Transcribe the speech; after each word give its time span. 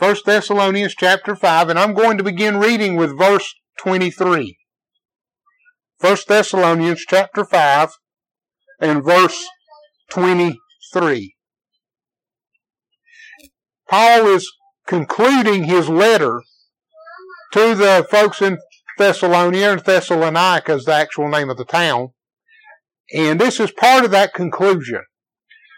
1 0.00 0.16
Thessalonians 0.24 0.94
chapter 0.98 1.36
5, 1.36 1.68
and 1.68 1.78
I'm 1.78 1.92
going 1.92 2.16
to 2.16 2.24
begin 2.24 2.56
reading 2.56 2.96
with 2.96 3.18
verse 3.18 3.54
23. 3.80 4.56
1 6.00 6.16
Thessalonians 6.26 7.04
chapter 7.06 7.44
5 7.44 7.90
and 8.80 9.04
verse 9.04 9.44
23. 10.08 11.34
Paul 13.90 14.26
is 14.28 14.50
concluding 14.86 15.64
his 15.64 15.90
letter 15.90 16.40
to 17.52 17.74
the 17.74 18.06
folks 18.10 18.40
in 18.40 18.56
Thessalonia, 18.96 19.72
and 19.72 19.84
Thessalonica 19.84 20.76
is 20.76 20.86
the 20.86 20.94
actual 20.94 21.28
name 21.28 21.50
of 21.50 21.58
the 21.58 21.66
town. 21.66 22.14
And 23.14 23.38
this 23.38 23.60
is 23.60 23.70
part 23.70 24.06
of 24.06 24.12
that 24.12 24.32
conclusion. 24.32 25.02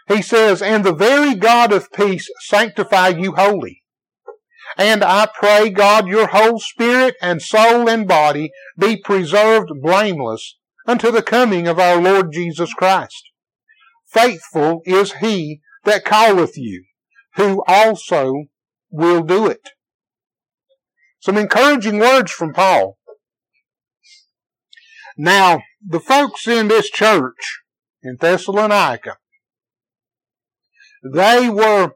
He 0.07 0.21
says, 0.21 0.61
And 0.61 0.85
the 0.85 0.93
very 0.93 1.35
God 1.35 1.73
of 1.73 1.91
peace 1.91 2.29
sanctify 2.47 3.09
you 3.09 3.33
wholly. 3.33 3.82
And 4.77 5.03
I 5.03 5.27
pray 5.27 5.69
God 5.69 6.07
your 6.07 6.27
whole 6.27 6.59
spirit 6.59 7.15
and 7.21 7.41
soul 7.41 7.87
and 7.87 8.07
body 8.07 8.51
be 8.77 8.97
preserved 8.97 9.69
blameless 9.81 10.57
unto 10.87 11.11
the 11.11 11.21
coming 11.21 11.67
of 11.67 11.79
our 11.79 12.01
Lord 12.01 12.31
Jesus 12.31 12.73
Christ. 12.73 13.29
Faithful 14.07 14.81
is 14.85 15.13
he 15.13 15.61
that 15.83 16.05
calleth 16.05 16.57
you, 16.57 16.85
who 17.35 17.63
also 17.67 18.45
will 18.89 19.23
do 19.23 19.47
it. 19.47 19.69
Some 21.19 21.37
encouraging 21.37 21.99
words 21.99 22.31
from 22.31 22.53
Paul. 22.53 22.97
Now, 25.17 25.61
the 25.85 25.99
folks 25.99 26.47
in 26.47 26.67
this 26.67 26.89
church 26.89 27.61
in 28.01 28.17
Thessalonica, 28.19 29.17
they 31.03 31.49
were, 31.49 31.93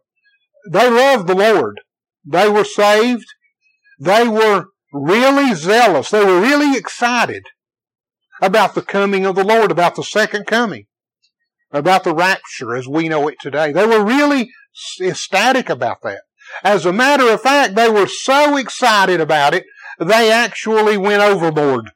they 0.70 0.90
loved 0.90 1.28
the 1.28 1.36
Lord. 1.36 1.82
They 2.30 2.50
were 2.50 2.66
saved. 2.66 3.26
They 4.00 4.28
were 4.28 4.66
really 4.92 5.54
zealous. 5.54 6.10
They 6.10 6.26
were 6.26 6.42
really 6.42 6.78
excited 6.78 7.44
about 8.42 8.76
the 8.76 8.82
coming 8.82 9.26
of 9.26 9.36
the 9.36 9.44
Lord, 9.44 9.72
about 9.72 9.96
the 9.96 10.04
second 10.04 10.46
coming, 10.46 10.86
about 11.72 12.04
the 12.04 12.14
rapture 12.14 12.76
as 12.76 12.88
we 12.88 13.08
know 13.08 13.28
it 13.28 13.38
today. 13.42 13.72
They 13.72 13.86
were 13.86 14.04
really 14.04 14.52
ecstatic 15.02 15.70
about 15.70 16.02
that. 16.04 16.22
As 16.64 16.86
a 16.86 16.94
matter 16.94 17.30
of 17.30 17.42
fact, 17.42 17.76
they 17.76 17.90
were 17.90 18.08
so 18.08 18.58
excited 18.58 19.20
about 19.22 19.54
it, 19.54 19.66
they 20.00 20.32
actually 20.32 20.98
went 20.98 21.22
overboard. 21.22 21.92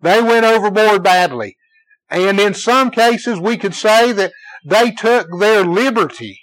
They 0.00 0.22
went 0.22 0.46
overboard 0.46 1.02
badly. 1.02 1.56
And 2.08 2.38
in 2.38 2.54
some 2.54 2.90
cases, 2.90 3.40
we 3.40 3.56
could 3.56 3.74
say 3.74 4.12
that 4.12 4.32
they 4.64 4.92
took 4.92 5.26
their 5.38 5.64
liberty 5.64 6.40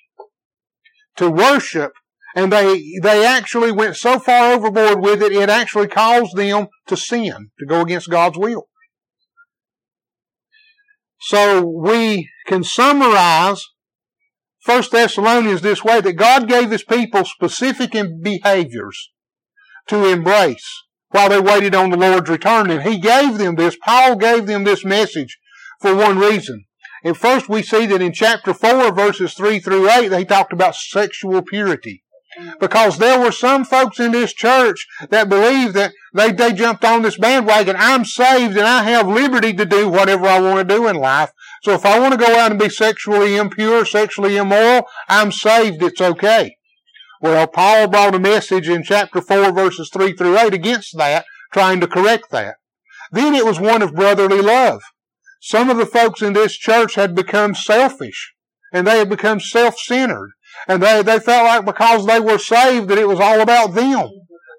to 1.15 1.29
worship 1.31 1.93
and 2.35 2.51
they, 2.51 2.99
they 3.01 3.25
actually 3.25 3.71
went 3.71 3.95
so 3.95 4.19
far 4.19 4.53
overboard 4.53 5.01
with 5.01 5.23
it, 5.23 5.31
it 5.31 5.49
actually 5.49 5.87
caused 5.87 6.35
them 6.35 6.67
to 6.87 6.97
sin, 6.97 7.49
to 7.57 7.65
go 7.65 7.81
against 7.81 8.09
God's 8.09 8.37
will. 8.37 8.67
So 11.21 11.65
we 11.65 12.29
can 12.45 12.63
summarize 12.63 13.63
1 14.65 14.83
Thessalonians 14.91 15.61
this 15.61 15.83
way, 15.83 16.01
that 16.01 16.13
God 16.13 16.47
gave 16.47 16.71
His 16.71 16.83
people 16.83 17.23
specific 17.23 17.95
behaviors 18.21 19.11
to 19.87 20.05
embrace 20.05 20.83
while 21.09 21.29
they 21.29 21.39
waited 21.39 21.75
on 21.75 21.91
the 21.91 21.97
Lord's 21.97 22.29
return. 22.29 22.69
And 22.69 22.81
He 22.81 22.99
gave 22.99 23.37
them 23.37 23.55
this, 23.55 23.77
Paul 23.77 24.17
gave 24.17 24.47
them 24.47 24.63
this 24.63 24.83
message 24.83 25.37
for 25.81 25.95
one 25.95 26.17
reason. 26.17 26.65
And 27.03 27.15
first 27.15 27.47
we 27.47 27.61
see 27.61 27.85
that 27.85 28.01
in 28.01 28.11
chapter 28.11 28.53
4 28.53 28.91
verses 28.91 29.35
3 29.35 29.59
through 29.59 29.89
8, 29.89 30.07
they 30.09 30.25
talked 30.25 30.51
about 30.51 30.75
sexual 30.75 31.43
purity. 31.43 32.03
Because 32.59 32.97
there 32.97 33.19
were 33.19 33.31
some 33.31 33.63
folks 33.63 33.99
in 33.99 34.11
this 34.11 34.33
church 34.33 34.87
that 35.09 35.29
believed 35.29 35.73
that 35.75 35.93
they, 36.13 36.31
they 36.31 36.53
jumped 36.53 36.83
on 36.83 37.01
this 37.01 37.17
bandwagon. 37.17 37.75
I'm 37.77 38.05
saved 38.05 38.57
and 38.57 38.67
I 38.67 38.83
have 38.83 39.07
liberty 39.07 39.53
to 39.53 39.65
do 39.65 39.89
whatever 39.89 40.27
I 40.27 40.39
want 40.39 40.67
to 40.67 40.75
do 40.75 40.87
in 40.87 40.95
life. 40.95 41.31
So 41.63 41.73
if 41.73 41.85
I 41.85 41.99
want 41.99 42.13
to 42.13 42.25
go 42.25 42.37
out 42.37 42.51
and 42.51 42.59
be 42.59 42.69
sexually 42.69 43.37
impure, 43.37 43.85
sexually 43.85 44.37
immoral, 44.37 44.87
I'm 45.07 45.31
saved. 45.31 45.81
It's 45.81 46.01
okay. 46.01 46.57
Well, 47.21 47.47
Paul 47.47 47.87
brought 47.87 48.15
a 48.15 48.19
message 48.19 48.69
in 48.69 48.83
chapter 48.83 49.21
4 49.21 49.51
verses 49.51 49.89
3 49.91 50.13
through 50.13 50.37
8 50.37 50.53
against 50.53 50.97
that, 50.97 51.25
trying 51.53 51.79
to 51.79 51.87
correct 51.87 52.31
that. 52.31 52.55
Then 53.11 53.33
it 53.33 53.45
was 53.45 53.59
one 53.59 53.81
of 53.81 53.95
brotherly 53.95 54.41
love. 54.41 54.81
Some 55.41 55.69
of 55.69 55.77
the 55.77 55.85
folks 55.85 56.21
in 56.21 56.33
this 56.33 56.53
church 56.53 56.95
had 56.95 57.15
become 57.15 57.55
selfish 57.55 58.33
and 58.73 58.85
they 58.85 58.97
had 58.97 59.09
become 59.09 59.39
self-centered. 59.39 60.31
And 60.67 60.81
they, 60.81 61.01
they 61.03 61.19
felt 61.19 61.45
like 61.45 61.65
because 61.65 62.05
they 62.05 62.19
were 62.19 62.37
saved 62.37 62.89
that 62.89 62.97
it 62.97 63.07
was 63.07 63.19
all 63.19 63.41
about 63.41 63.73
them. 63.73 64.09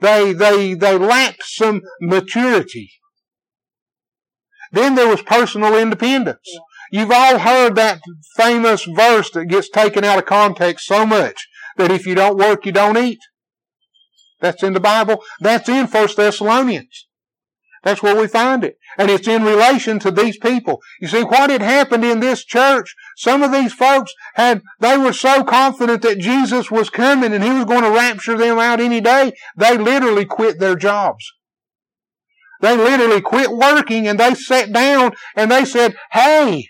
They, 0.00 0.32
they, 0.32 0.74
they 0.74 0.98
lacked 0.98 1.44
some 1.44 1.82
maturity. 2.00 2.90
Then 4.72 4.94
there 4.94 5.08
was 5.08 5.22
personal 5.22 5.76
independence. 5.76 6.48
You've 6.92 7.10
all 7.10 7.38
heard 7.38 7.74
that 7.76 8.00
famous 8.36 8.84
verse 8.84 9.30
that 9.30 9.46
gets 9.46 9.68
taken 9.68 10.04
out 10.04 10.18
of 10.18 10.26
context 10.26 10.86
so 10.86 11.04
much 11.06 11.48
that 11.76 11.90
if 11.90 12.06
you 12.06 12.14
don't 12.14 12.38
work, 12.38 12.66
you 12.66 12.72
don't 12.72 12.96
eat. 12.96 13.18
That's 14.40 14.62
in 14.62 14.74
the 14.74 14.80
Bible. 14.80 15.22
That's 15.40 15.68
in 15.68 15.86
First 15.86 16.16
Thessalonians. 16.16 17.06
That's 17.82 18.03
where 18.03 18.16
we 18.16 18.26
find 18.26 18.64
it. 18.64 18.78
And 18.98 19.10
it's 19.10 19.28
in 19.28 19.44
relation 19.44 19.98
to 20.00 20.10
these 20.10 20.38
people. 20.38 20.81
You 21.00 21.09
see, 21.09 21.22
what 21.22 21.50
had 21.50 21.62
happened 21.62 22.04
in 22.04 22.20
this 22.20 22.44
church, 22.44 22.94
some 23.16 23.42
of 23.42 23.53
these 23.53 23.72
folks 23.72 24.12
had, 24.34 24.62
they 24.81 24.98
were 24.98 25.12
so 25.12 25.44
confident 25.44 26.03
that 26.03 26.19
Jesus 26.19 26.70
was 26.70 26.91
coming 26.91 27.32
and 27.32 27.44
he 27.44 27.50
was 27.50 27.65
going 27.65 27.82
to 27.82 27.91
rapture 27.91 28.36
them 28.36 28.59
out 28.59 28.81
any 28.81 29.00
day, 29.00 29.32
they 29.56 29.78
literally 29.78 30.25
quit 30.25 30.59
their 30.59 30.76
jobs. 30.76 31.32
They 32.60 32.76
literally 32.76 33.20
quit 33.20 33.50
working 33.50 34.09
and 34.09 34.19
they 34.19 34.34
sat 34.34 34.72
down 34.72 35.12
and 35.34 35.50
they 35.50 35.65
said, 35.65 35.94
hey, 36.12 36.69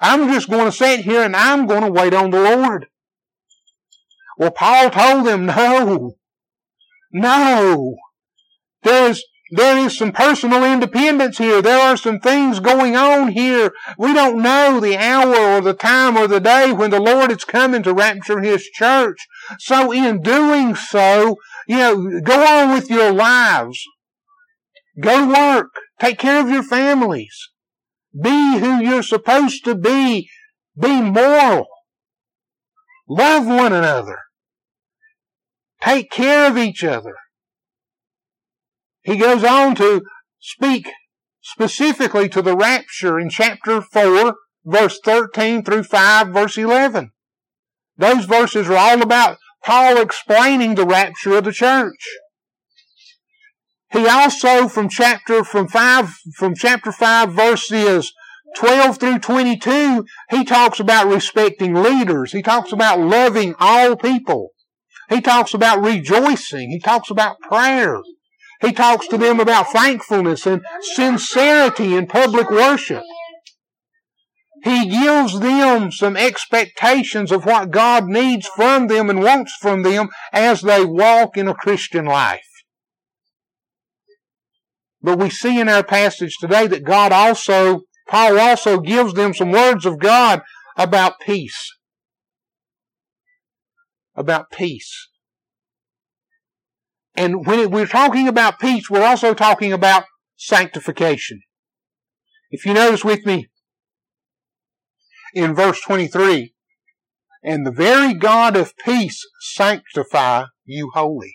I'm 0.00 0.30
just 0.32 0.50
going 0.50 0.66
to 0.66 0.72
sit 0.72 1.00
here 1.00 1.22
and 1.22 1.34
I'm 1.34 1.66
going 1.66 1.82
to 1.82 1.90
wait 1.90 2.14
on 2.14 2.30
the 2.30 2.40
Lord. 2.40 2.86
Well, 4.38 4.50
Paul 4.50 4.90
told 4.90 5.26
them, 5.26 5.46
no, 5.46 6.16
no. 7.12 7.96
There's, 8.82 9.22
there 9.54 9.76
is 9.76 9.98
some 9.98 10.12
personal 10.12 10.64
independence 10.64 11.36
here. 11.36 11.60
There 11.60 11.78
are 11.78 11.98
some 11.98 12.20
things 12.20 12.58
going 12.58 12.96
on 12.96 13.28
here. 13.28 13.74
We 13.98 14.14
don't 14.14 14.42
know 14.42 14.80
the 14.80 14.96
hour 14.96 15.36
or 15.36 15.60
the 15.60 15.74
time 15.74 16.16
or 16.16 16.26
the 16.26 16.40
day 16.40 16.72
when 16.72 16.90
the 16.90 16.98
Lord 16.98 17.30
is 17.30 17.44
coming 17.44 17.82
to 17.82 17.92
rapture 17.92 18.40
His 18.40 18.64
church. 18.64 19.18
So 19.58 19.92
in 19.92 20.22
doing 20.22 20.74
so, 20.74 21.36
you 21.68 21.76
know, 21.76 22.20
go 22.22 22.42
on 22.42 22.72
with 22.72 22.88
your 22.88 23.12
lives. 23.12 23.84
Go 24.98 25.28
work. 25.28 25.68
Take 26.00 26.18
care 26.18 26.40
of 26.40 26.48
your 26.48 26.62
families. 26.62 27.50
Be 28.18 28.58
who 28.58 28.80
you're 28.80 29.02
supposed 29.02 29.66
to 29.66 29.74
be. 29.74 30.30
Be 30.80 31.02
moral. 31.02 31.66
Love 33.06 33.46
one 33.46 33.74
another. 33.74 34.18
Take 35.82 36.10
care 36.10 36.50
of 36.50 36.56
each 36.56 36.82
other. 36.82 37.16
He 39.02 39.16
goes 39.16 39.44
on 39.44 39.74
to 39.76 40.02
speak 40.38 40.88
specifically 41.40 42.28
to 42.28 42.42
the 42.42 42.56
rapture 42.56 43.18
in 43.18 43.28
chapter 43.28 43.80
4, 43.80 44.34
verse 44.64 45.00
13 45.04 45.64
through 45.64 45.84
5, 45.84 46.28
verse 46.28 46.56
11. 46.56 47.10
Those 47.96 48.24
verses 48.24 48.68
are 48.68 48.76
all 48.76 49.02
about 49.02 49.38
Paul 49.64 49.98
explaining 49.98 50.74
the 50.74 50.86
rapture 50.86 51.36
of 51.36 51.44
the 51.44 51.52
church. 51.52 52.08
He 53.92 54.08
also 54.08 54.68
from 54.68 54.88
chapter 54.88 55.44
from 55.44 55.68
5 55.68 56.08
from 56.36 56.54
chapter 56.54 56.90
5 56.90 57.32
verses 57.32 58.12
12 58.56 58.98
through 58.98 59.18
22, 59.18 60.04
he 60.30 60.44
talks 60.44 60.80
about 60.80 61.06
respecting 61.06 61.74
leaders. 61.74 62.32
He 62.32 62.42
talks 62.42 62.72
about 62.72 63.00
loving 63.00 63.54
all 63.58 63.96
people. 63.96 64.50
He 65.08 65.20
talks 65.20 65.54
about 65.54 65.82
rejoicing. 65.82 66.70
He 66.70 66.80
talks 66.80 67.10
about 67.10 67.40
prayer. 67.40 68.00
He 68.62 68.72
talks 68.72 69.08
to 69.08 69.18
them 69.18 69.40
about 69.40 69.72
thankfulness 69.72 70.46
and 70.46 70.64
sincerity 70.94 71.96
in 71.96 72.06
public 72.06 72.48
worship. 72.48 73.02
He 74.62 74.88
gives 74.88 75.40
them 75.40 75.90
some 75.90 76.16
expectations 76.16 77.32
of 77.32 77.44
what 77.44 77.72
God 77.72 78.06
needs 78.06 78.46
from 78.46 78.86
them 78.86 79.10
and 79.10 79.20
wants 79.20 79.52
from 79.60 79.82
them 79.82 80.10
as 80.32 80.60
they 80.60 80.84
walk 80.84 81.36
in 81.36 81.48
a 81.48 81.54
Christian 81.54 82.04
life. 82.04 82.46
But 85.02 85.18
we 85.18 85.30
see 85.30 85.58
in 85.58 85.68
our 85.68 85.82
passage 85.82 86.36
today 86.40 86.68
that 86.68 86.84
God 86.84 87.10
also, 87.10 87.82
Paul 88.08 88.38
also 88.38 88.78
gives 88.78 89.14
them 89.14 89.34
some 89.34 89.50
words 89.50 89.84
of 89.84 89.98
God 89.98 90.42
about 90.76 91.18
peace. 91.18 91.74
About 94.14 94.52
peace. 94.52 95.08
And 97.14 97.46
when 97.46 97.70
we're 97.70 97.86
talking 97.86 98.26
about 98.26 98.58
peace, 98.58 98.88
we're 98.88 99.04
also 99.04 99.34
talking 99.34 99.72
about 99.72 100.04
sanctification. 100.36 101.40
If 102.50 102.64
you 102.64 102.74
notice 102.74 103.04
with 103.04 103.26
me 103.26 103.48
in 105.34 105.54
verse 105.54 105.80
23, 105.82 106.54
and 107.42 107.66
the 107.66 107.72
very 107.72 108.14
God 108.14 108.56
of 108.56 108.76
peace 108.76 109.26
sanctify 109.40 110.44
you 110.64 110.90
wholly. 110.94 111.34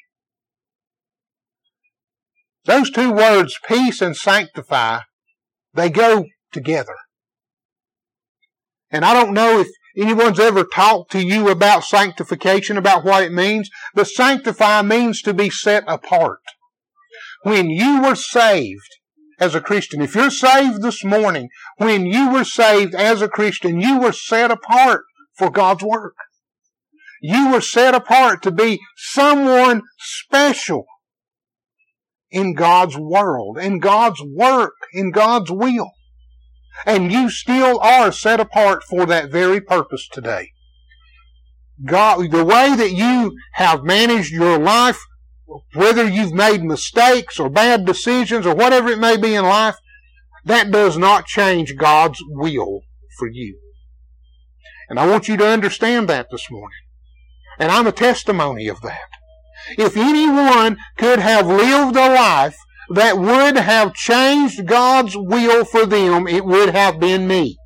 Those 2.65 2.89
two 2.89 3.11
words, 3.11 3.57
peace 3.67 4.01
and 4.01 4.15
sanctify, 4.15 4.99
they 5.73 5.89
go 5.89 6.25
together. 6.51 6.95
And 8.89 9.03
I 9.03 9.13
don't 9.13 9.33
know 9.33 9.59
if 9.59 9.67
anyone's 9.97 10.39
ever 10.39 10.63
talked 10.63 11.11
to 11.11 11.25
you 11.25 11.49
about 11.49 11.83
sanctification, 11.83 12.77
about 12.77 13.03
what 13.03 13.23
it 13.23 13.31
means, 13.31 13.69
but 13.93 14.07
sanctify 14.07 14.81
means 14.81 15.21
to 15.23 15.33
be 15.33 15.49
set 15.49 15.83
apart. 15.87 16.39
When 17.43 17.69
you 17.69 18.01
were 18.01 18.15
saved 18.15 18.89
as 19.39 19.55
a 19.55 19.61
Christian, 19.61 20.01
if 20.01 20.15
you're 20.15 20.29
saved 20.29 20.81
this 20.81 21.03
morning, 21.03 21.49
when 21.77 22.05
you 22.05 22.31
were 22.31 22.43
saved 22.43 22.95
as 22.95 23.21
a 23.21 23.29
Christian, 23.29 23.79
you 23.79 23.99
were 23.99 24.11
set 24.11 24.51
apart 24.51 25.03
for 25.37 25.49
God's 25.49 25.83
work. 25.83 26.15
You 27.21 27.51
were 27.51 27.61
set 27.61 27.95
apart 27.95 28.43
to 28.43 28.51
be 28.51 28.79
someone 28.95 29.81
special 29.97 30.85
in 32.29 32.53
God's 32.53 32.97
world, 32.97 33.57
in 33.57 33.79
God's 33.79 34.21
work, 34.23 34.73
in 34.93 35.11
God's 35.11 35.51
will. 35.51 35.91
And 36.85 37.11
you 37.11 37.29
still 37.29 37.79
are 37.79 38.11
set 38.11 38.39
apart 38.39 38.83
for 38.83 39.05
that 39.05 39.31
very 39.31 39.59
purpose 39.59 40.07
today. 40.07 40.51
God, 41.83 42.31
the 42.31 42.45
way 42.45 42.75
that 42.75 42.91
you 42.91 43.37
have 43.53 43.83
managed 43.83 44.31
your 44.31 44.57
life, 44.57 44.99
whether 45.73 46.07
you've 46.07 46.33
made 46.33 46.63
mistakes 46.63 47.39
or 47.39 47.49
bad 47.49 47.85
decisions 47.85 48.45
or 48.45 48.55
whatever 48.55 48.89
it 48.89 48.99
may 48.99 49.17
be 49.17 49.35
in 49.35 49.45
life, 49.45 49.77
that 50.45 50.71
does 50.71 50.97
not 50.97 51.25
change 51.25 51.75
God's 51.75 52.19
will 52.27 52.81
for 53.17 53.27
you. 53.29 53.59
And 54.89 54.99
I 54.99 55.07
want 55.07 55.27
you 55.27 55.37
to 55.37 55.47
understand 55.47 56.07
that 56.07 56.27
this 56.31 56.49
morning. 56.49 56.79
And 57.59 57.71
I'm 57.71 57.87
a 57.87 57.91
testimony 57.91 58.67
of 58.67 58.81
that. 58.81 59.09
If 59.77 59.97
anyone 59.97 60.77
could 60.97 61.19
have 61.19 61.47
lived 61.47 61.95
a 61.95 62.13
life 62.13 62.57
that 62.89 63.17
would 63.17 63.57
have 63.57 63.93
changed 63.93 64.65
God's 64.65 65.15
will 65.15 65.65
for 65.65 65.85
them, 65.85 66.27
it 66.27 66.45
would 66.45 66.69
have 66.69 66.99
been 66.99 67.27
me. 67.27 67.57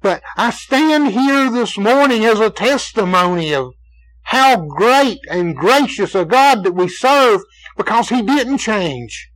But 0.00 0.22
I 0.36 0.50
stand 0.50 1.08
here 1.08 1.50
this 1.50 1.76
morning 1.76 2.24
as 2.24 2.38
a 2.40 2.50
testimony 2.50 3.52
of 3.54 3.72
how 4.22 4.56
great 4.56 5.18
and 5.30 5.56
gracious 5.56 6.14
a 6.14 6.24
God 6.24 6.64
that 6.64 6.72
we 6.72 6.88
serve 6.88 7.42
because 7.76 8.08
He 8.08 8.22
didn't 8.22 8.58
change. 8.58 9.30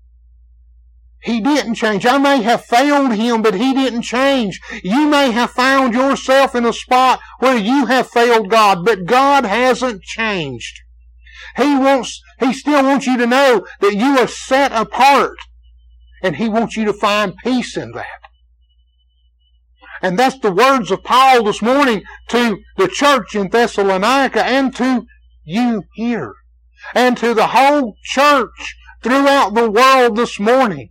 He 1.23 1.41
didn't 1.41 1.75
change. 1.75 2.07
I 2.07 2.17
may 2.17 2.43
have 2.43 2.65
failed 2.65 3.13
him, 3.13 3.43
but 3.43 3.55
he 3.55 3.75
didn't 3.75 4.03
change. 4.03 4.59
You 4.83 5.07
may 5.07 5.31
have 5.33 5.51
found 5.51 5.93
yourself 5.93 6.55
in 6.55 6.65
a 6.65 6.73
spot 6.73 7.21
where 7.41 7.59
you 7.59 7.87
have 7.87 8.09
failed 8.09 8.49
God, 8.49 8.87
but 8.87 9.05
God 9.05 9.45
hasn't 9.45 10.03
changed. 10.03 10.81
He 11.57 11.77
wants, 11.77 12.23
he 12.41 12.53
still 12.53 12.83
wants 12.83 13.07
you 13.07 13.17
to 13.19 13.27
know 13.27 13.67
that 13.81 13.95
you 13.95 14.19
are 14.19 14.27
set 14.27 14.73
apart. 14.73 15.37
And 16.23 16.37
he 16.37 16.49
wants 16.49 16.77
you 16.77 16.85
to 16.87 16.93
find 16.93 17.35
peace 17.43 17.77
in 17.77 17.93
that. 17.93 18.07
And 20.03 20.19
that's 20.19 20.39
the 20.39 20.53
words 20.53 20.91
of 20.91 21.05
Paul 21.05 21.45
this 21.45 21.61
morning 21.61 22.03
to 22.29 22.59
the 22.77 22.89
church 22.89 23.35
in 23.35 23.49
Thessalonica 23.49 24.45
and 24.45 24.75
to 24.77 25.07
you 25.45 25.85
here. 25.95 26.35
And 26.95 27.17
to 27.19 27.35
the 27.35 27.49
whole 27.49 27.97
church 28.03 28.77
throughout 29.03 29.55
the 29.55 29.71
world 29.71 30.17
this 30.17 30.41
morning. 30.41 30.91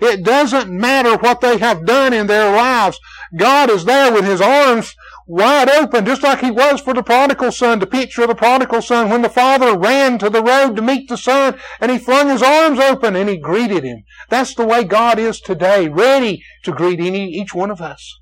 It 0.00 0.24
doesn't 0.24 0.70
matter 0.70 1.16
what 1.16 1.40
they 1.40 1.58
have 1.58 1.86
done 1.86 2.12
in 2.12 2.26
their 2.26 2.54
lives. 2.54 2.98
God 3.36 3.70
is 3.70 3.84
there 3.84 4.12
with 4.12 4.24
His 4.24 4.40
arms 4.40 4.94
wide 5.26 5.68
open, 5.68 6.04
just 6.04 6.22
like 6.22 6.40
He 6.40 6.50
was 6.50 6.80
for 6.80 6.94
the 6.94 7.02
prodigal 7.02 7.52
son, 7.52 7.78
the 7.78 7.86
picture 7.86 8.22
of 8.22 8.28
the 8.28 8.34
prodigal 8.34 8.82
son 8.82 9.08
when 9.10 9.22
the 9.22 9.28
father 9.28 9.76
ran 9.76 10.18
to 10.18 10.30
the 10.30 10.42
road 10.42 10.76
to 10.76 10.82
meet 10.82 11.08
the 11.08 11.16
son 11.16 11.58
and 11.80 11.90
he 11.90 11.98
flung 11.98 12.28
his 12.28 12.42
arms 12.42 12.78
open 12.78 13.16
and 13.16 13.28
he 13.28 13.36
greeted 13.36 13.84
him. 13.84 14.04
That's 14.28 14.54
the 14.54 14.66
way 14.66 14.84
God 14.84 15.18
is 15.18 15.40
today, 15.40 15.88
ready 15.88 16.42
to 16.64 16.72
greet 16.72 17.00
any, 17.00 17.28
each 17.30 17.54
one 17.54 17.70
of 17.70 17.80
us. 17.80 18.20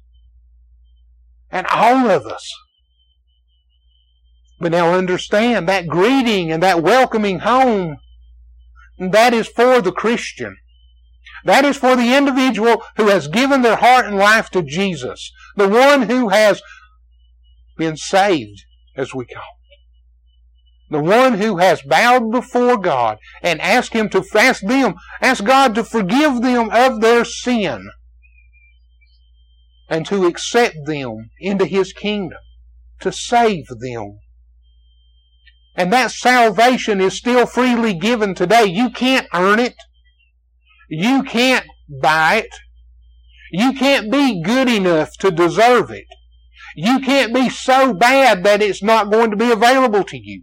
And 1.50 1.66
all 1.66 2.08
of 2.08 2.26
us. 2.26 2.50
But 4.58 4.72
now 4.72 4.94
understand 4.94 5.68
that 5.68 5.88
greeting 5.88 6.52
and 6.52 6.62
that 6.62 6.82
welcoming 6.82 7.40
home, 7.40 7.96
that 8.98 9.34
is 9.34 9.48
for 9.48 9.80
the 9.80 9.92
Christian. 9.92 10.56
That 11.44 11.64
is 11.64 11.76
for 11.76 11.96
the 11.96 12.16
individual 12.16 12.82
who 12.96 13.08
has 13.08 13.26
given 13.26 13.62
their 13.62 13.76
heart 13.76 14.06
and 14.06 14.16
life 14.16 14.50
to 14.50 14.62
Jesus. 14.62 15.32
The 15.56 15.68
one 15.68 16.02
who 16.02 16.28
has 16.28 16.62
been 17.82 17.96
saved, 17.96 18.64
as 18.96 19.12
we 19.12 19.24
call 19.24 19.42
it. 19.42 20.92
The 20.92 21.02
one 21.02 21.34
who 21.34 21.56
has 21.56 21.82
bowed 21.82 22.30
before 22.30 22.76
God 22.76 23.18
and 23.42 23.60
asked 23.60 23.92
Him 23.92 24.08
to 24.10 24.24
ask 24.36 24.62
them, 24.62 24.94
ask 25.20 25.42
God 25.42 25.74
to 25.74 25.82
forgive 25.82 26.42
them 26.42 26.70
of 26.70 27.00
their 27.00 27.24
sin 27.24 27.90
and 29.88 30.06
to 30.06 30.26
accept 30.26 30.76
them 30.84 31.30
into 31.40 31.66
His 31.66 31.92
kingdom, 31.92 32.38
to 33.00 33.10
save 33.10 33.66
them. 33.66 34.20
And 35.74 35.92
that 35.92 36.12
salvation 36.12 37.00
is 37.00 37.14
still 37.14 37.46
freely 37.46 37.94
given 37.94 38.34
today. 38.36 38.66
You 38.66 38.90
can't 38.90 39.26
earn 39.34 39.58
it. 39.58 39.74
You 40.88 41.24
can't 41.24 41.66
buy 42.00 42.44
it. 42.44 42.54
You 43.50 43.72
can't 43.72 44.12
be 44.12 44.40
good 44.40 44.68
enough 44.68 45.16
to 45.18 45.32
deserve 45.32 45.90
it. 45.90 46.06
You 46.74 47.00
can't 47.00 47.34
be 47.34 47.48
so 47.48 47.92
bad 47.92 48.44
that 48.44 48.62
it's 48.62 48.82
not 48.82 49.10
going 49.10 49.30
to 49.30 49.36
be 49.36 49.50
available 49.50 50.04
to 50.04 50.18
you. 50.18 50.42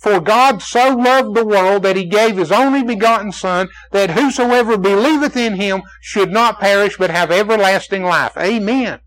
For 0.00 0.18
God 0.18 0.62
so 0.62 0.96
loved 0.96 1.36
the 1.36 1.44
world 1.44 1.82
that 1.82 1.96
he 1.96 2.06
gave 2.06 2.38
his 2.38 2.50
only 2.50 2.82
begotten 2.82 3.32
Son, 3.32 3.68
that 3.92 4.12
whosoever 4.12 4.78
believeth 4.78 5.36
in 5.36 5.56
him 5.56 5.82
should 6.00 6.30
not 6.30 6.58
perish 6.58 6.96
but 6.96 7.10
have 7.10 7.30
everlasting 7.30 8.02
life. 8.02 8.32
Amen. 8.38 9.00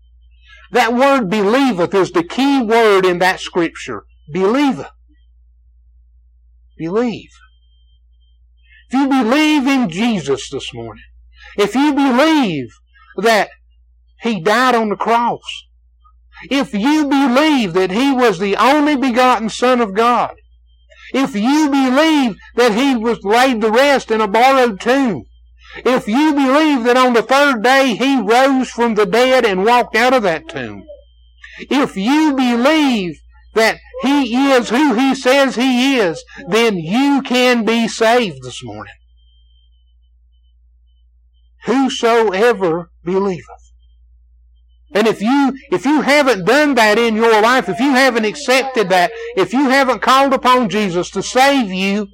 That 0.70 0.94
word 0.94 1.28
believeth 1.28 1.94
is 1.94 2.12
the 2.12 2.22
key 2.22 2.62
word 2.62 3.04
in 3.04 3.18
that 3.18 3.40
scripture. 3.40 4.04
Believeth. 4.32 4.90
Believe. 6.78 7.30
If 8.88 8.94
you 8.94 9.08
believe 9.08 9.66
in 9.66 9.88
Jesus 9.88 10.48
this 10.48 10.72
morning, 10.72 11.04
if 11.56 11.74
you 11.74 11.92
believe 11.92 12.68
that 13.16 13.50
He 14.20 14.40
died 14.40 14.76
on 14.76 14.90
the 14.90 14.96
cross, 14.96 15.63
if 16.50 16.74
you 16.74 17.06
believe 17.08 17.72
that 17.74 17.90
He 17.90 18.12
was 18.12 18.38
the 18.38 18.56
only 18.56 18.96
begotten 18.96 19.48
Son 19.48 19.80
of 19.80 19.94
God, 19.94 20.34
if 21.12 21.34
you 21.34 21.70
believe 21.70 22.36
that 22.56 22.74
He 22.74 22.96
was 22.96 23.24
laid 23.24 23.60
to 23.60 23.70
rest 23.70 24.10
in 24.10 24.20
a 24.20 24.28
borrowed 24.28 24.80
tomb, 24.80 25.24
if 25.76 26.06
you 26.06 26.32
believe 26.34 26.84
that 26.84 26.96
on 26.96 27.14
the 27.14 27.22
third 27.22 27.62
day 27.62 27.94
He 27.94 28.20
rose 28.20 28.70
from 28.70 28.94
the 28.94 29.06
dead 29.06 29.44
and 29.44 29.64
walked 29.64 29.96
out 29.96 30.14
of 30.14 30.22
that 30.22 30.48
tomb, 30.48 30.84
if 31.70 31.96
you 31.96 32.34
believe 32.34 33.20
that 33.54 33.78
He 34.02 34.52
is 34.52 34.70
who 34.70 34.94
He 34.94 35.14
says 35.14 35.56
He 35.56 35.96
is, 35.96 36.24
then 36.48 36.76
you 36.76 37.22
can 37.22 37.64
be 37.64 37.88
saved 37.88 38.42
this 38.42 38.62
morning. 38.62 38.94
Whosoever 41.64 42.90
believeth. 43.02 43.63
And 44.94 45.08
if 45.08 45.20
you, 45.20 45.58
if 45.72 45.84
you 45.84 46.02
haven't 46.02 46.44
done 46.44 46.76
that 46.76 46.98
in 46.98 47.16
your 47.16 47.42
life, 47.42 47.68
if 47.68 47.80
you 47.80 47.90
haven't 47.90 48.24
accepted 48.24 48.88
that, 48.90 49.10
if 49.36 49.52
you 49.52 49.68
haven't 49.68 50.02
called 50.02 50.32
upon 50.32 50.68
Jesus 50.68 51.10
to 51.10 51.22
save 51.22 51.72
you 51.72 52.06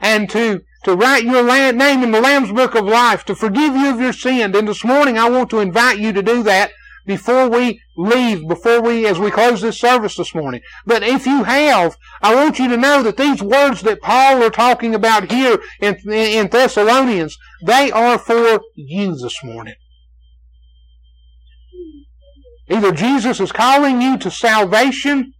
and 0.00 0.28
to, 0.30 0.62
to 0.84 0.96
write 0.96 1.22
your 1.22 1.44
name 1.72 2.02
in 2.02 2.10
the 2.10 2.20
Lamb's 2.20 2.50
Book 2.50 2.74
of 2.74 2.86
Life, 2.86 3.24
to 3.26 3.36
forgive 3.36 3.76
you 3.76 3.90
of 3.90 4.00
your 4.00 4.12
sin, 4.12 4.50
then 4.50 4.64
this 4.64 4.84
morning 4.84 5.16
I 5.16 5.30
want 5.30 5.48
to 5.50 5.60
invite 5.60 5.98
you 5.98 6.12
to 6.12 6.22
do 6.22 6.42
that 6.42 6.72
before 7.06 7.48
we 7.48 7.80
leave, 7.96 8.46
before 8.46 8.82
we, 8.82 9.06
as 9.06 9.18
we 9.18 9.30
close 9.30 9.60
this 9.60 9.78
service 9.78 10.16
this 10.16 10.34
morning. 10.34 10.60
But 10.84 11.02
if 11.02 11.24
you 11.24 11.44
have, 11.44 11.96
I 12.20 12.34
want 12.34 12.58
you 12.58 12.68
to 12.68 12.76
know 12.76 13.02
that 13.02 13.16
these 13.16 13.42
words 13.42 13.80
that 13.82 14.02
Paul 14.02 14.42
are 14.42 14.50
talking 14.50 14.94
about 14.94 15.30
here 15.30 15.58
in, 15.80 15.96
in 16.10 16.48
Thessalonians, 16.48 17.38
they 17.64 17.90
are 17.92 18.18
for 18.18 18.60
you 18.74 19.16
this 19.16 19.42
morning. 19.42 19.74
Either 22.70 22.92
Jesus 22.92 23.40
is 23.40 23.52
calling 23.52 24.02
you 24.02 24.18
to 24.18 24.30
salvation, 24.30 25.32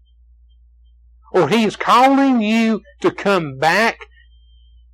or 1.33 1.49
He 1.49 1.65
is 1.65 1.77
calling 1.77 2.41
you 2.41 2.83
to 3.01 3.11
come 3.11 3.59
back 3.59 3.99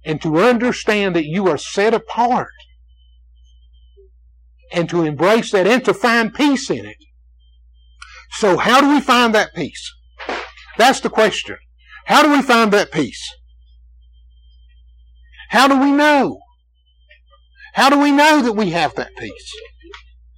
and 0.04 0.20
to 0.22 0.38
understand 0.38 1.14
that 1.16 1.26
you 1.26 1.48
are 1.48 1.58
set 1.58 1.94
apart 1.94 2.50
and 4.72 4.88
to 4.88 5.04
embrace 5.04 5.52
that 5.52 5.66
and 5.66 5.84
to 5.84 5.94
find 5.94 6.34
peace 6.34 6.68
in 6.70 6.84
it. 6.84 6.96
So 8.32 8.56
how 8.56 8.80
do 8.80 8.90
we 8.90 9.00
find 9.00 9.34
that 9.34 9.54
peace? 9.54 9.92
That's 10.76 11.00
the 11.00 11.10
question. 11.10 11.56
How 12.06 12.22
do 12.22 12.32
we 12.32 12.42
find 12.42 12.72
that 12.72 12.90
peace? 12.90 13.32
How 15.50 15.68
do 15.68 15.78
we 15.78 15.92
know? 15.92 16.40
How 17.74 17.88
do 17.88 17.98
we 17.98 18.10
know 18.10 18.42
that 18.42 18.52
we 18.54 18.70
have 18.70 18.94
that 18.96 19.14
peace? 19.16 19.52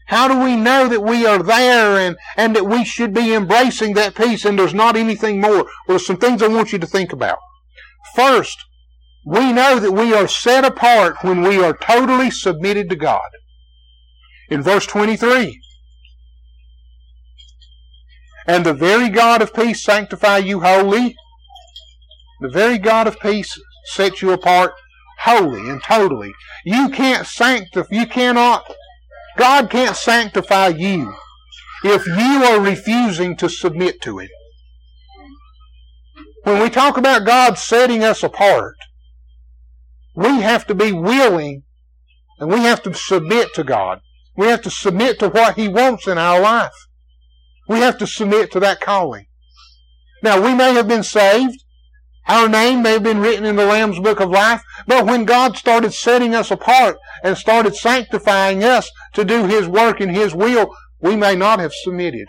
How 0.07 0.29
do 0.29 0.39
we 0.39 0.57
know 0.57 0.89
that 0.89 1.03
we 1.03 1.27
are 1.27 1.43
there 1.43 1.99
and, 1.99 2.17
and 2.37 2.55
that 2.55 2.67
we 2.67 2.85
should 2.85 3.13
be 3.13 3.35
embracing 3.35 3.95
that 3.95 4.15
peace 4.15 4.45
and 4.45 4.59
there's 4.59 4.75
not 4.75 4.97
anything 4.97 5.41
more? 5.41 5.65
Well, 5.65 5.67
there's 5.89 6.07
some 6.07 6.17
things 6.17 6.43
I 6.43 6.49
want 6.49 6.73
you 6.73 6.79
to 6.79 6.87
think 6.87 7.13
about. 7.13 7.39
First, 8.15 8.65
we 9.25 9.53
know 9.53 9.81
that 9.81 9.93
we 9.93 10.15
are 10.15 10.29
set 10.29 10.65
apart 10.65 11.23
when 11.23 11.43
we 11.43 11.63
are 11.63 11.77
totally 11.77 12.31
submitted 12.31 12.89
to 12.91 12.97
God. 12.97 13.29
In 14.49 14.63
verse 14.63 14.87
23, 14.87 15.61
and 18.47 18.65
the 18.65 18.75
very 18.75 19.09
God 19.09 19.43
of 19.43 19.53
peace 19.53 19.83
sanctify 19.83 20.39
you 20.39 20.61
wholly. 20.61 21.17
The 22.41 22.49
very 22.49 22.79
God 22.79 23.09
of 23.09 23.19
peace 23.19 23.61
sets 23.87 24.23
you 24.23 24.31
apart 24.31 24.75
wholly 25.21 25.69
and 25.69 25.83
totally. 25.83 26.33
You 26.65 26.89
can't 26.91 27.27
sanctify, 27.27 27.89
you 27.91 28.07
cannot, 28.07 28.73
God 29.37 29.71
can't 29.71 29.97
sanctify 29.97 30.69
you 30.69 31.15
if 31.85 32.07
you 32.07 32.45
are 32.45 32.61
refusing 32.61 33.37
to 33.37 33.49
submit 33.49 34.01
to 34.03 34.19
Him. 34.19 34.29
When 36.45 36.63
we 36.63 36.71
talk 36.71 36.97
about 36.97 37.27
God 37.27 37.59
setting 37.59 38.03
us 38.03 38.23
apart, 38.23 38.77
we 40.15 40.41
have 40.41 40.67
to 40.69 40.75
be 40.75 40.93
willing 40.93 41.65
and 42.39 42.51
we 42.51 42.61
have 42.61 42.83
to 42.85 42.95
submit 42.95 43.55
to 43.55 43.65
God. 43.65 44.01
We 44.37 44.47
have 44.47 44.63
to 44.63 44.71
submit 44.71 45.19
to 45.19 45.29
what 45.29 45.57
He 45.57 45.69
wants 45.69 46.07
in 46.07 46.19
our 46.19 46.41
life. 46.41 46.87
We 47.69 47.79
have 47.79 47.99
to 47.99 48.07
submit 48.07 48.53
to 48.53 48.61
that 48.61 48.81
calling. 48.81 49.27
Now, 50.23 50.41
we 50.41 50.55
may 50.55 50.75
have 50.75 50.89
been 50.89 51.03
saved. 51.03 51.63
Our 52.29 52.49
name 52.49 52.83
may 52.83 52.93
have 52.93 53.03
been 53.03 53.21
written 53.21 53.45
in 53.45 53.57
the 53.57 53.67
Lamb's 53.67 54.01
Book 54.01 54.19
of 54.19 54.31
Life, 54.31 54.63
but 54.87 55.07
when 55.07 55.25
God 55.25 55.57
started 55.57 55.95
setting 55.95 56.35
us 56.35 56.51
apart 56.51 56.97
and 57.23 57.39
started 57.39 57.77
sanctifying 57.77 58.65
us 58.65 58.91
to 59.17 59.25
do 59.25 59.47
His 59.47 59.67
work 59.67 60.01
in 60.01 60.11
His 60.11 60.35
will, 60.35 60.75
we 61.01 61.17
may 61.17 61.35
not 61.35 61.59
have 61.59 61.73
submitted. 61.73 62.29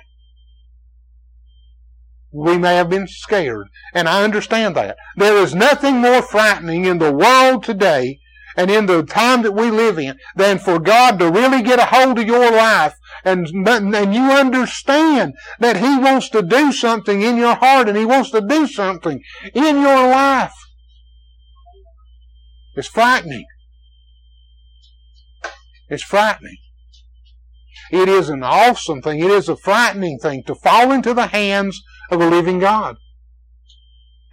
We 2.32 2.58
may 2.58 2.76
have 2.76 2.90
been 2.90 3.08
scared, 3.08 3.68
and 3.94 4.10
I 4.10 4.24
understand 4.24 4.76
that. 4.76 4.98
There 5.16 5.38
is 5.38 5.56
nothing 5.56 5.98
more 5.98 6.22
frightening 6.22 6.86
in 6.86 6.98
the 6.98 7.14
world 7.14 7.64
today 7.64 8.20
and 8.56 8.72
in 8.72 8.86
the 8.86 9.04
time 9.04 9.44
that 9.44 9.54
we 9.54 9.70
live 9.70 10.00
in 10.00 10.18
than 10.36 10.58
for 10.58 10.80
God 10.80 11.20
to 11.20 11.32
really 11.32 11.62
get 11.62 11.80
a 11.80 11.86
hold 11.86 12.20
of 12.20 12.28
your 12.28 12.52
life 12.52 12.96
and, 13.24 13.48
and 13.68 14.14
you 14.14 14.32
understand 14.32 15.36
that 15.60 15.78
He 15.78 15.98
wants 15.98 16.30
to 16.30 16.42
do 16.42 16.72
something 16.72 17.22
in 17.22 17.38
your 17.38 17.56
heart 17.56 17.88
and 17.88 17.98
He 17.98 18.06
wants 18.06 18.32
to 18.32 18.42
do 18.42 18.68
something 18.68 19.22
in 19.54 19.82
your 19.82 20.10
life. 20.10 20.54
It's 22.76 22.88
frightening. 22.88 23.46
It's 25.90 26.04
frightening. 26.04 26.58
It 27.92 28.10
is 28.10 28.30
an 28.30 28.44
awesome 28.44 29.02
thing. 29.02 29.20
It 29.20 29.32
is 29.32 29.50
a 29.50 29.56
frightening 29.56 30.20
thing 30.20 30.44
to 30.48 30.56
fall 30.56 30.92
into 30.92 31.14
the 31.14 31.28
hands 31.28 31.82
of 32.12 32.22
a 32.22 32.30
living 32.30 32.60
God. 32.60 32.98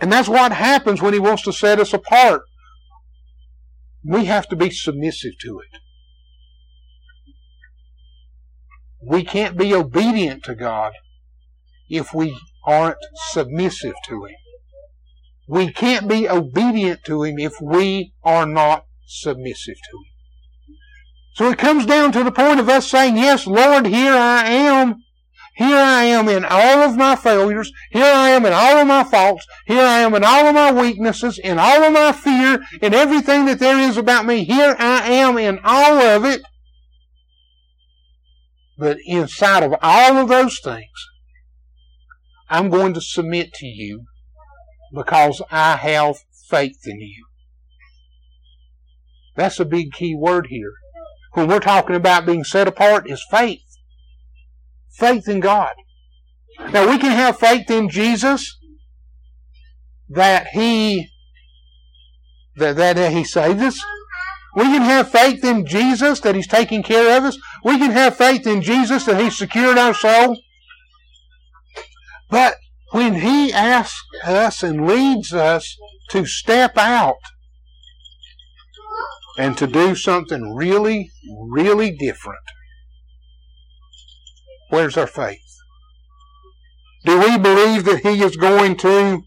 And 0.01 0.13
that's 0.13 0.29
what 0.29 0.53
happens 0.53 1.01
when 1.01 1.15
He 1.15 1.21
wants 1.21 1.43
to 1.45 1.53
set 1.53 1.79
us 1.79 1.93
apart 1.95 2.43
we 4.05 4.27
have 4.27 4.49
to 4.49 4.57
be 4.57 4.71
submissive 4.71 5.39
to 5.41 5.61
it. 5.61 5.81
We 9.01 9.25
can't 9.25 9.57
be 9.57 9.75
obedient 9.75 10.45
to 10.45 10.55
God 10.55 10.93
if 11.89 12.13
we 12.13 12.39
aren't 12.67 12.99
submissive 13.31 13.95
to 14.07 14.25
Him. 14.27 14.37
We 15.47 15.73
can't 15.73 16.09
be 16.09 16.29
obedient 16.29 17.05
to 17.05 17.23
Him 17.23 17.39
if 17.39 17.55
we 17.61 18.13
are 18.23 18.47
not 18.47 18.87
submissive 19.07 19.77
to 19.91 19.97
Him. 19.97 20.14
So 21.35 21.51
it 21.51 21.59
comes 21.59 21.85
down 21.85 22.13
to 22.13 22.23
the 22.23 22.31
point 22.31 22.61
of 22.61 22.69
us 22.69 22.89
saying, 22.89 23.17
Yes, 23.17 23.47
Lord, 23.47 23.87
here 23.87 24.15
I 24.15 24.49
am. 24.49 25.03
Here 25.57 25.77
I 25.77 26.05
am 26.05 26.29
in 26.29 26.45
all 26.45 26.79
of 26.83 26.97
my 26.97 27.17
failures. 27.17 27.73
Here 27.91 28.05
I 28.05 28.31
am 28.31 28.45
in 28.47 28.53
all 28.53 28.77
of 28.79 28.87
my 28.87 29.05
faults. 29.05 29.47
Here 29.67 29.83
I 29.83 30.01
am 30.01 30.15
in 30.15 30.25
all 30.25 30.47
of 30.47 30.55
my 30.55 30.73
weaknesses, 30.73 31.39
in 31.39 31.59
all 31.59 31.83
of 31.83 31.93
my 31.93 32.13
fear, 32.13 32.61
in 32.81 32.95
everything 32.95 33.47
that 33.47 33.61
there 33.61 33.79
is 33.79 33.97
about 33.97 34.27
me. 34.27 34.45
Here 34.45 34.75
I 34.79 35.13
am 35.13 35.39
in 35.39 35.61
all 35.63 36.01
of 36.01 36.25
it. 36.25 36.43
But 38.77 38.99
inside 39.05 39.63
of 39.63 39.75
all 39.81 40.17
of 40.17 40.29
those 40.29 40.59
things, 40.63 40.89
I'm 42.49 42.69
going 42.69 42.95
to 42.95 43.01
submit 43.01 43.53
to 43.55 43.67
you 43.67 44.05
because 44.93 45.41
I 45.51 45.77
have 45.77 46.17
faith 46.49 46.81
in 46.85 47.01
you. 47.01 47.27
That's 49.37 49.59
a 49.59 49.65
big 49.65 49.93
key 49.93 50.15
word 50.15 50.49
here. 50.49 50.73
When 51.35 51.49
we're 51.49 51.61
talking 51.61 51.97
about 51.97 52.27
being 52.27 52.45
set 52.45 52.67
apart 52.67 53.09
is 53.11 53.25
faith 53.31 53.61
faith 54.95 55.29
in 55.29 55.41
God. 55.41 55.73
Now 56.71 56.89
we 56.89 56.99
can 56.99 57.11
have 57.11 57.39
faith 57.39 57.71
in 57.71 57.89
Jesus 57.89 58.59
that 60.09 60.49
He 60.49 61.09
that, 62.57 62.77
that 62.77 63.13
He 63.13 63.25
saved 63.25 63.61
us. 63.61 63.79
We 64.55 64.65
can 64.65 64.83
have 64.83 65.11
faith 65.11 65.45
in 65.45 65.67
Jesus 65.67 66.21
that 66.21 66.37
He's 66.37 66.47
taking 66.47 66.83
care 66.83 67.17
of 67.17 67.25
us. 67.25 67.37
We 67.65 67.79
can 67.79 67.91
have 67.91 68.17
faith 68.17 68.47
in 68.47 68.63
Jesus 68.63 69.05
that 69.07 69.21
He's 69.21 69.37
secured 69.37 69.79
our 69.79 69.95
soul. 69.95 70.39
But 72.31 72.57
when 72.93 73.15
He 73.15 73.53
asks 73.53 74.01
us 74.25 74.63
and 74.63 74.87
leads 74.87 75.35
us 75.35 75.77
to 76.11 76.25
step 76.25 76.79
out 76.79 77.17
and 79.39 79.57
to 79.59 79.67
do 79.67 79.95
something 79.95 80.55
really, 80.55 81.11
really 81.51 81.91
different, 81.91 82.39
Where's 84.75 84.97
our 84.97 85.07
faith? 85.07 85.39
Do 87.05 87.21
we 87.21 87.39
believe 87.39 87.85
that 87.85 88.01
He 88.01 88.23
is 88.23 88.37
going 88.37 88.77
to 88.79 89.23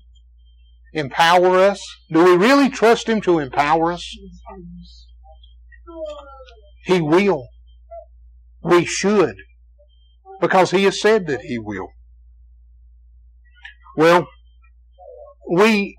empower 0.91 1.57
us? 1.57 1.81
Do 2.11 2.23
we 2.23 2.35
really 2.35 2.69
trust 2.69 3.07
Him 3.07 3.21
to 3.21 3.39
empower 3.39 3.93
us? 3.93 4.05
He 6.83 6.99
will. 6.99 7.47
We 8.61 8.83
should. 8.83 9.35
Because 10.41 10.71
He 10.71 10.83
has 10.83 10.99
said 10.99 11.27
that 11.27 11.41
He 11.41 11.57
will. 11.59 11.87
Well, 13.95 14.27
we 15.49 15.95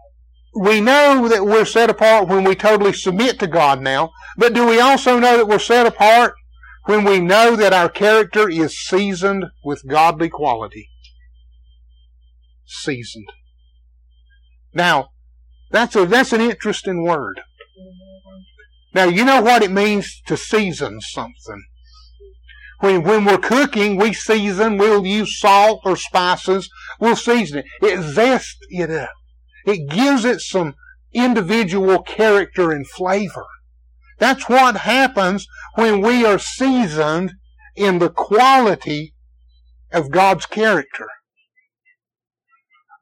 we 0.59 0.81
know 0.81 1.29
that 1.29 1.45
we're 1.45 1.65
set 1.65 1.91
apart 1.91 2.29
when 2.29 2.45
we 2.45 2.55
totally 2.55 2.93
submit 2.93 3.39
to 3.39 3.47
God 3.47 3.81
now, 3.81 4.11
but 4.37 4.55
do 4.55 4.67
we 4.67 4.81
also 4.81 5.19
know 5.19 5.37
that 5.37 5.49
we're 5.49 5.59
set 5.59 5.87
apart 5.87 6.35
when 6.89 7.05
we 7.05 7.21
know 7.21 7.55
that 7.55 7.75
our 7.75 7.91
character 7.91 8.49
is 8.49 8.79
seasoned 8.79 9.45
with 9.63 9.87
godly 9.87 10.31
quality. 10.31 10.89
Seasoned. 12.65 13.29
Now, 14.73 15.11
that's 15.71 15.95
a, 15.97 16.07
that's 16.07 16.33
an 16.33 16.41
interesting 16.41 17.05
word. 17.05 17.43
Now, 18.95 19.05
you 19.05 19.27
know 19.27 19.43
what 19.43 19.63
it 19.63 19.71
means 19.71 20.23
to 20.29 20.37
season 20.39 21.03
something. 21.03 21.63
When, 22.81 23.03
when 23.03 23.27
we're 23.27 23.37
cooking, 23.37 23.97
we 23.99 24.15
season, 24.15 24.79
we'll 24.79 25.05
use 25.05 25.39
salt 25.39 25.83
or 25.85 25.95
spices, 25.95 26.71
we'll 26.99 27.17
season 27.17 27.59
it. 27.59 27.67
It 27.83 28.01
zests 28.01 28.57
it 28.71 28.91
up. 28.91 29.11
It 29.67 29.89
gives 29.91 30.25
it 30.25 30.41
some 30.41 30.75
individual 31.13 32.03
character 32.03 32.71
and 32.71 32.87
flavor. 32.87 33.47
That's 34.19 34.49
what 34.49 34.79
happens 34.79 35.47
when 35.75 36.01
we 36.01 36.25
are 36.25 36.39
seasoned 36.39 37.33
in 37.77 37.99
the 37.99 38.11
quality 38.11 39.15
of 39.93 40.11
God's 40.11 40.47
character. 40.47 41.07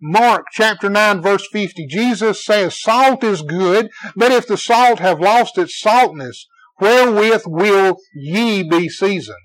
Mark 0.00 0.44
chapter 0.52 0.90
9 0.90 1.22
verse 1.22 1.48
50, 1.50 1.86
Jesus 1.86 2.44
says, 2.44 2.80
Salt 2.80 3.24
is 3.24 3.40
good, 3.40 3.90
but 4.14 4.30
if 4.30 4.46
the 4.46 4.58
salt 4.58 4.98
have 4.98 5.20
lost 5.20 5.56
its 5.56 5.80
saltness, 5.80 6.46
wherewith 6.78 7.44
will 7.46 7.96
ye 8.14 8.62
be 8.62 8.90
seasoned? 8.90 9.36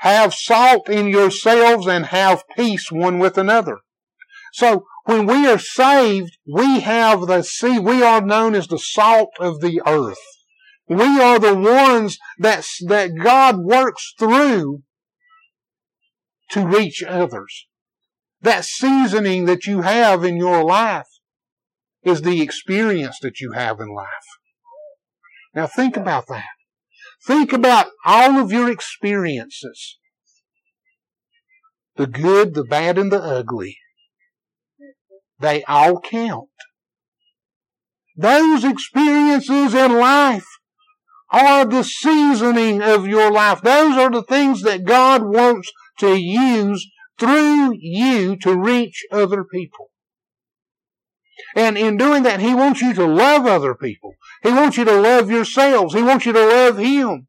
Have 0.00 0.34
salt 0.34 0.88
in 0.88 1.06
yourselves 1.06 1.86
and 1.86 2.06
have 2.06 2.42
peace 2.56 2.90
one 2.90 3.18
with 3.20 3.38
another. 3.38 3.78
So 4.52 4.86
when 5.04 5.26
we 5.26 5.46
are 5.46 5.58
saved, 5.58 6.36
we 6.46 6.80
have 6.80 7.26
the 7.26 7.42
sea, 7.42 7.78
we 7.78 8.02
are 8.02 8.20
known 8.20 8.54
as 8.54 8.68
the 8.68 8.78
salt 8.78 9.30
of 9.38 9.60
the 9.60 9.80
earth. 9.86 10.18
We 10.88 11.20
are 11.20 11.38
the 11.38 11.54
ones 11.54 12.18
that, 12.38 12.66
that 12.86 13.16
God 13.16 13.58
works 13.58 14.12
through 14.18 14.82
to 16.50 16.66
reach 16.66 17.02
others. 17.02 17.66
That 18.42 18.64
seasoning 18.64 19.44
that 19.44 19.66
you 19.66 19.82
have 19.82 20.24
in 20.24 20.36
your 20.36 20.64
life 20.64 21.06
is 22.02 22.22
the 22.22 22.40
experience 22.40 23.18
that 23.22 23.40
you 23.40 23.52
have 23.52 23.80
in 23.80 23.88
life. 23.94 24.06
Now 25.54 25.66
think 25.66 25.96
about 25.96 26.26
that. 26.28 26.44
Think 27.26 27.52
about 27.52 27.88
all 28.04 28.38
of 28.38 28.50
your 28.50 28.70
experiences. 28.70 29.98
The 31.96 32.06
good, 32.06 32.54
the 32.54 32.64
bad, 32.64 32.96
and 32.96 33.12
the 33.12 33.22
ugly. 33.22 33.76
They 35.40 35.64
all 35.64 36.00
count. 36.00 36.48
Those 38.16 38.64
experiences 38.64 39.74
in 39.74 39.98
life 39.98 40.46
are 41.30 41.64
the 41.64 41.84
seasoning 41.84 42.82
of 42.82 43.06
your 43.06 43.30
life. 43.30 43.62
Those 43.62 43.96
are 43.96 44.10
the 44.10 44.22
things 44.22 44.62
that 44.62 44.84
God 44.84 45.22
wants 45.22 45.70
to 46.00 46.14
use 46.16 46.86
through 47.18 47.74
you 47.78 48.36
to 48.36 48.56
reach 48.56 49.04
other 49.10 49.44
people. 49.44 49.90
And 51.54 51.78
in 51.78 51.96
doing 51.96 52.22
that, 52.24 52.40
He 52.40 52.54
wants 52.54 52.80
you 52.82 52.92
to 52.94 53.06
love 53.06 53.46
other 53.46 53.74
people. 53.74 54.14
He 54.42 54.50
wants 54.50 54.76
you 54.76 54.84
to 54.84 55.00
love 55.00 55.30
yourselves. 55.30 55.94
He 55.94 56.02
wants 56.02 56.26
you 56.26 56.32
to 56.32 56.46
love 56.46 56.78
Him. 56.78 57.28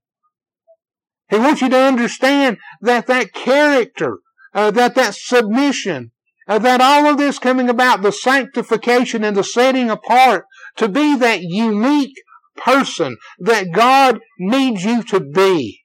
He 1.30 1.38
wants 1.38 1.62
you 1.62 1.70
to 1.70 1.78
understand 1.78 2.58
that 2.82 3.08
that 3.08 3.34
character, 3.34 4.18
uh, 4.54 4.72
that 4.72 4.96
that 4.96 5.16
submission, 5.16 6.11
that 6.48 6.82
all 6.82 7.06
of 7.06 7.18
this 7.18 7.40
coming 7.40 7.70
about, 7.70 8.02
the 8.02 8.12
sanctification 8.12 9.24
and 9.24 9.38
the 9.38 9.44
setting 9.44 9.90
apart 9.90 10.46
to 10.78 10.90
be 10.90 11.16
that 11.18 11.42
unique 11.42 12.16
person 12.58 13.18
that 13.40 13.72
God 13.72 14.20
needs 14.40 14.84
you 14.84 15.04
to 15.04 15.20
be, 15.20 15.82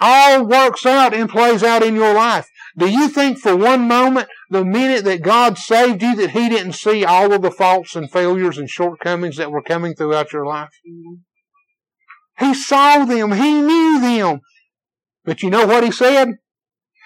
all 0.00 0.44
works 0.44 0.86
out 0.86 1.14
and 1.14 1.28
plays 1.28 1.62
out 1.62 1.82
in 1.82 1.94
your 1.94 2.14
life. 2.14 2.48
Do 2.76 2.90
you 2.90 3.08
think 3.08 3.38
for 3.38 3.56
one 3.56 3.82
moment, 3.82 4.28
the 4.50 4.64
minute 4.64 5.04
that 5.04 5.22
God 5.22 5.58
saved 5.58 6.02
you, 6.02 6.16
that 6.16 6.30
He 6.30 6.48
didn't 6.48 6.72
see 6.72 7.04
all 7.04 7.32
of 7.32 7.42
the 7.42 7.50
faults 7.50 7.94
and 7.94 8.10
failures 8.10 8.58
and 8.58 8.68
shortcomings 8.68 9.36
that 9.36 9.50
were 9.50 9.62
coming 9.62 9.94
throughout 9.94 10.32
your 10.32 10.44
life? 10.44 10.70
He 12.38 12.54
saw 12.54 13.04
them. 13.04 13.32
He 13.32 13.60
knew 13.60 14.00
them. 14.00 14.40
But 15.24 15.42
you 15.42 15.50
know 15.50 15.66
what 15.66 15.84
He 15.84 15.92
said? 15.92 16.34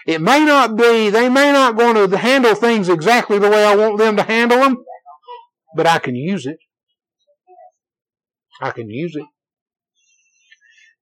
It 0.08 0.22
may 0.22 0.42
not 0.42 0.74
be, 0.74 1.10
they 1.10 1.28
may 1.28 1.52
not 1.52 1.76
want 1.76 2.10
to 2.10 2.16
handle 2.16 2.54
things 2.54 2.88
exactly 2.88 3.38
the 3.38 3.50
way 3.50 3.62
I 3.62 3.76
want 3.76 3.98
them 3.98 4.16
to 4.16 4.22
handle 4.22 4.58
them, 4.58 4.78
but 5.76 5.86
I 5.86 5.98
can 5.98 6.16
use 6.16 6.46
it. 6.46 6.56
I 8.62 8.70
can 8.70 8.88
use 8.88 9.14
it. 9.14 9.26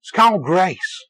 It's 0.01 0.11
called 0.11 0.43
grace. 0.43 1.05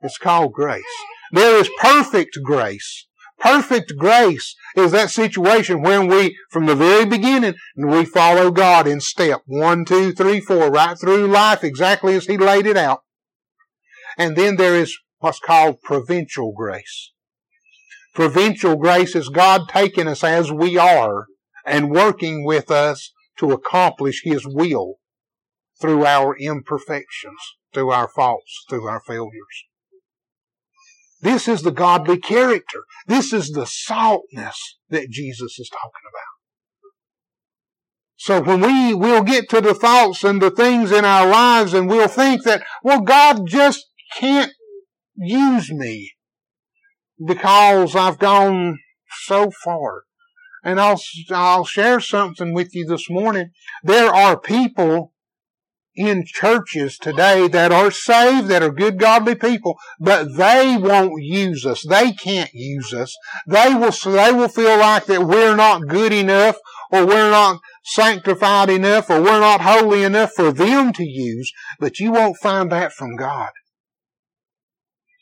It's 0.00 0.16
called 0.16 0.52
grace. 0.52 0.84
There 1.32 1.58
is 1.58 1.68
perfect 1.80 2.38
grace. 2.44 3.08
Perfect 3.40 3.94
grace 3.98 4.54
is 4.76 4.92
that 4.92 5.10
situation 5.10 5.82
when 5.82 6.06
we, 6.06 6.36
from 6.50 6.66
the 6.66 6.76
very 6.76 7.04
beginning, 7.04 7.54
we 7.76 8.04
follow 8.04 8.52
God 8.52 8.86
in 8.86 9.00
step 9.00 9.42
one, 9.46 9.84
two, 9.84 10.12
three, 10.12 10.38
four, 10.38 10.70
right 10.70 10.96
through 10.96 11.26
life 11.26 11.64
exactly 11.64 12.14
as 12.14 12.26
He 12.26 12.38
laid 12.38 12.66
it 12.66 12.76
out. 12.76 13.00
And 14.16 14.36
then 14.36 14.54
there 14.54 14.76
is 14.76 14.96
what's 15.20 15.38
called 15.38 15.80
provincial 15.82 16.52
grace. 16.52 17.12
Provincial 18.14 18.76
grace 18.76 19.14
is 19.14 19.28
God 19.28 19.68
taking 19.68 20.08
us 20.08 20.24
as 20.24 20.50
we 20.50 20.76
are 20.76 21.26
and 21.64 21.90
working 21.90 22.44
with 22.44 22.70
us 22.70 23.12
to 23.38 23.52
accomplish 23.52 24.22
His 24.24 24.46
will 24.46 24.96
through 25.80 26.04
our 26.04 26.36
imperfections, 26.36 27.40
through 27.72 27.90
our 27.90 28.08
faults, 28.08 28.64
through 28.68 28.86
our 28.86 29.00
failures. 29.00 29.64
This 31.22 31.48
is 31.48 31.62
the 31.62 31.70
godly 31.70 32.18
character. 32.18 32.80
This 33.06 33.32
is 33.32 33.50
the 33.50 33.66
saltness 33.66 34.78
that 34.88 35.10
Jesus 35.10 35.58
is 35.58 35.68
talking 35.70 36.08
about. 36.10 36.30
So 38.16 38.42
when 38.42 38.60
we 38.60 38.94
will 38.94 39.22
get 39.22 39.48
to 39.50 39.60
the 39.60 39.74
thoughts 39.74 40.24
and 40.24 40.42
the 40.42 40.50
things 40.50 40.92
in 40.92 41.04
our 41.04 41.26
lives 41.26 41.72
and 41.72 41.88
we'll 41.88 42.08
think 42.08 42.44
that, 42.44 42.62
well, 42.82 43.00
God 43.00 43.46
just 43.46 43.86
can't 44.16 44.52
use 45.20 45.70
me 45.70 46.12
because 47.24 47.94
I've 47.94 48.18
gone 48.18 48.78
so 49.24 49.50
far. 49.50 50.04
And 50.62 50.80
I'll, 50.80 51.00
I'll 51.30 51.64
share 51.64 52.00
something 52.00 52.52
with 52.52 52.74
you 52.74 52.86
this 52.86 53.08
morning. 53.08 53.50
There 53.82 54.12
are 54.12 54.38
people 54.38 55.12
in 55.96 56.24
churches 56.24 56.96
today 56.98 57.48
that 57.48 57.72
are 57.72 57.90
saved, 57.90 58.48
that 58.48 58.62
are 58.62 58.70
good, 58.70 58.98
godly 58.98 59.34
people, 59.34 59.76
but 59.98 60.36
they 60.36 60.76
won't 60.78 61.22
use 61.22 61.66
us. 61.66 61.82
They 61.82 62.12
can't 62.12 62.50
use 62.52 62.92
us. 62.92 63.14
They 63.46 63.74
will, 63.74 63.90
they 63.90 64.32
will 64.32 64.48
feel 64.48 64.78
like 64.78 65.06
that 65.06 65.26
we're 65.26 65.56
not 65.56 65.88
good 65.88 66.12
enough, 66.12 66.56
or 66.92 67.06
we're 67.06 67.30
not 67.30 67.60
sanctified 67.84 68.70
enough, 68.70 69.10
or 69.10 69.20
we're 69.20 69.40
not 69.40 69.62
holy 69.62 70.04
enough 70.04 70.32
for 70.32 70.52
them 70.52 70.92
to 70.92 71.04
use, 71.04 71.52
but 71.78 71.98
you 71.98 72.12
won't 72.12 72.36
find 72.36 72.70
that 72.70 72.92
from 72.92 73.16
God. 73.16 73.50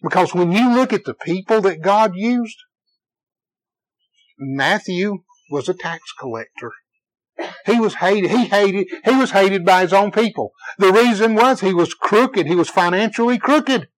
Because 0.03 0.35
when 0.35 0.53
you 0.53 0.75
look 0.75 0.93
at 0.93 1.05
the 1.05 1.15
people 1.15 1.61
that 1.63 1.83
God 1.83 2.15
used, 2.15 2.57
Matthew 4.39 5.19
was 5.51 5.69
a 5.69 5.75
tax 5.75 6.13
collector. 6.19 6.73
He 7.67 7.79
was 7.79 7.95
hated. 7.95 8.31
He 8.31 8.47
hated. 8.47 8.89
He 9.05 9.15
was 9.15 9.31
hated 9.31 9.65
by 9.65 9.83
his 9.83 9.93
own 9.93 10.11
people. 10.11 10.53
The 10.79 10.93
reason 10.93 11.35
was 11.35 11.61
he 11.61 11.75
was 11.75 11.95
crooked. 11.95 12.47
He 12.47 12.55
was 12.55 12.69
financially 12.69 13.39
crooked. 13.39 13.89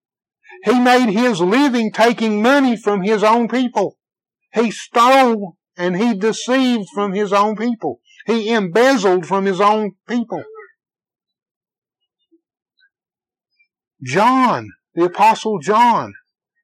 He 0.64 0.78
made 0.78 1.10
his 1.10 1.40
living 1.40 1.90
taking 1.92 2.42
money 2.42 2.76
from 2.76 3.02
his 3.02 3.22
own 3.22 3.48
people. 3.48 3.96
He 4.52 4.70
stole 4.70 5.56
and 5.76 5.96
he 5.96 6.14
deceived 6.14 6.88
from 6.94 7.12
his 7.12 7.32
own 7.32 7.56
people. 7.56 8.00
He 8.26 8.52
embezzled 8.52 9.26
from 9.26 9.46
his 9.46 9.60
own 9.60 9.92
people. 10.06 10.44
John, 14.02 14.68
the 14.94 15.04
apostle 15.04 15.58
John, 15.58 16.14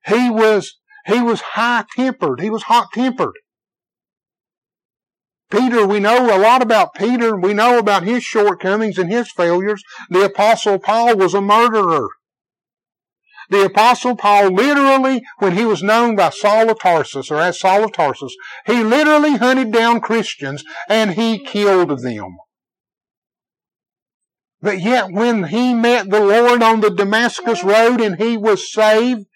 he 0.07 0.31
was, 0.31 0.79
he 1.07 1.21
was 1.21 1.41
high 1.41 1.85
tempered. 1.95 2.41
He 2.41 2.51
was 2.51 2.65
hot 2.65 2.89
tempered. 2.93 3.35
Peter, 5.51 5.87
we 5.87 6.01
know 6.01 6.37
a 6.37 6.39
lot 6.39 6.61
about 6.61 6.95
Peter. 6.95 7.37
We 7.37 7.55
know 7.55 7.79
about 7.79 8.03
his 8.03 8.25
shortcomings 8.25 8.99
and 8.99 9.11
his 9.11 9.31
failures. 9.31 9.83
The 10.11 10.25
apostle 10.25 10.79
Paul 10.79 11.17
was 11.17 11.35
a 11.35 11.41
murderer. 11.41 12.09
The 13.49 13.67
apostle 13.67 14.17
Paul 14.17 14.51
literally, 14.51 15.23
when 15.39 15.57
he 15.57 15.65
was 15.65 15.83
known 15.83 16.17
by 16.17 16.31
Saul 16.31 16.69
of 16.69 16.81
Tarsus, 16.81 17.31
or 17.31 17.37
as 17.37 17.61
Saul 17.61 17.85
of 17.85 17.93
Tarsus, 17.93 18.35
he 18.67 18.83
literally 18.83 19.37
hunted 19.37 19.71
down 19.71 20.01
Christians 20.01 20.65
and 20.89 21.13
he 21.13 21.39
killed 21.39 21.97
them. 22.01 22.37
But 24.67 24.81
yet 24.81 25.13
when 25.13 25.45
he 25.45 25.75
met 25.75 26.11
the 26.11 26.19
Lord 26.19 26.61
on 26.61 26.81
the 26.81 26.91
Damascus 26.91 27.63
road 27.63 28.01
and 28.01 28.21
he 28.21 28.37
was 28.37 28.73
saved, 28.73 29.27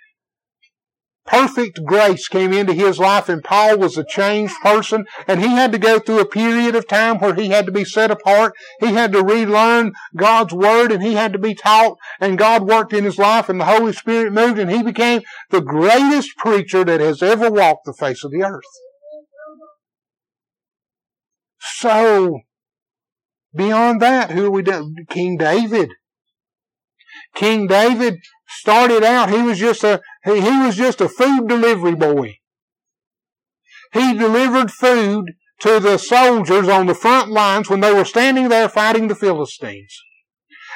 perfect 1.25 1.85
grace 1.85 2.27
came 2.27 2.53
into 2.53 2.73
his 2.73 2.99
life 2.99 3.29
and 3.29 3.45
Paul 3.45 3.79
was 3.79 3.97
a 3.97 4.05
changed 4.05 4.57
person 4.61 5.07
and 5.29 5.41
he 5.41 5.47
had 5.47 5.71
to 5.71 5.79
go 5.79 6.01
through 6.01 6.19
a 6.19 6.27
period 6.27 6.75
of 6.75 6.89
time 6.89 7.21
where 7.21 7.37
he 7.37 7.51
had 7.51 7.65
to 7.67 7.71
be 7.71 7.85
set 7.85 8.11
apart. 8.11 8.55
He 8.81 8.87
had 8.87 9.13
to 9.13 9.23
relearn 9.23 9.93
God's 10.17 10.53
word 10.53 10.91
and 10.91 11.01
he 11.01 11.15
had 11.15 11.33
to 11.33 11.39
be 11.39 11.55
taught 11.55 11.97
and 12.19 12.37
God 12.37 12.67
worked 12.67 12.93
in 12.93 13.05
his 13.05 13.17
life 13.17 13.49
and 13.49 13.61
the 13.61 13.67
Holy 13.67 13.93
Spirit 13.93 14.33
moved 14.33 14.59
and 14.59 14.69
he 14.69 14.83
became 14.83 15.23
the 15.51 15.61
greatest 15.61 16.37
preacher 16.39 16.83
that 16.83 17.01
has 17.01 17.23
ever 17.23 17.49
walked 17.49 17.85
the 17.85 17.95
face 17.95 18.25
of 18.25 18.33
the 18.33 18.43
earth. 18.43 18.65
So, 21.61 22.41
beyond 23.55 24.01
that, 24.03 24.31
who 24.31 24.47
are 24.47 24.51
we 24.51 24.63
doing? 24.63 24.95
King 25.09 25.37
David. 25.37 25.91
King 27.35 27.67
David 27.67 28.19
started 28.49 29.05
out, 29.05 29.31
he 29.31 29.43
was 29.43 29.59
just 29.59 29.85
a, 29.85 30.01
he, 30.25 30.41
he 30.41 30.59
was 30.59 30.77
just 30.77 31.01
a 31.01 31.09
food 31.09 31.49
delivery 31.49 31.95
boy. 31.95 32.39
He 33.93 34.15
delivered 34.15 34.71
food 34.71 35.33
to 35.61 35.81
the 35.81 35.99
soldiers 35.99 36.69
on 36.69 36.87
the 36.87 36.95
front 36.95 37.31
lines 37.31 37.69
when 37.69 37.81
they 37.81 37.93
were 37.93 38.05
standing 38.05 38.49
there 38.49 38.69
fighting 38.69 39.09
the 39.09 39.15
Philistines. 39.15 40.01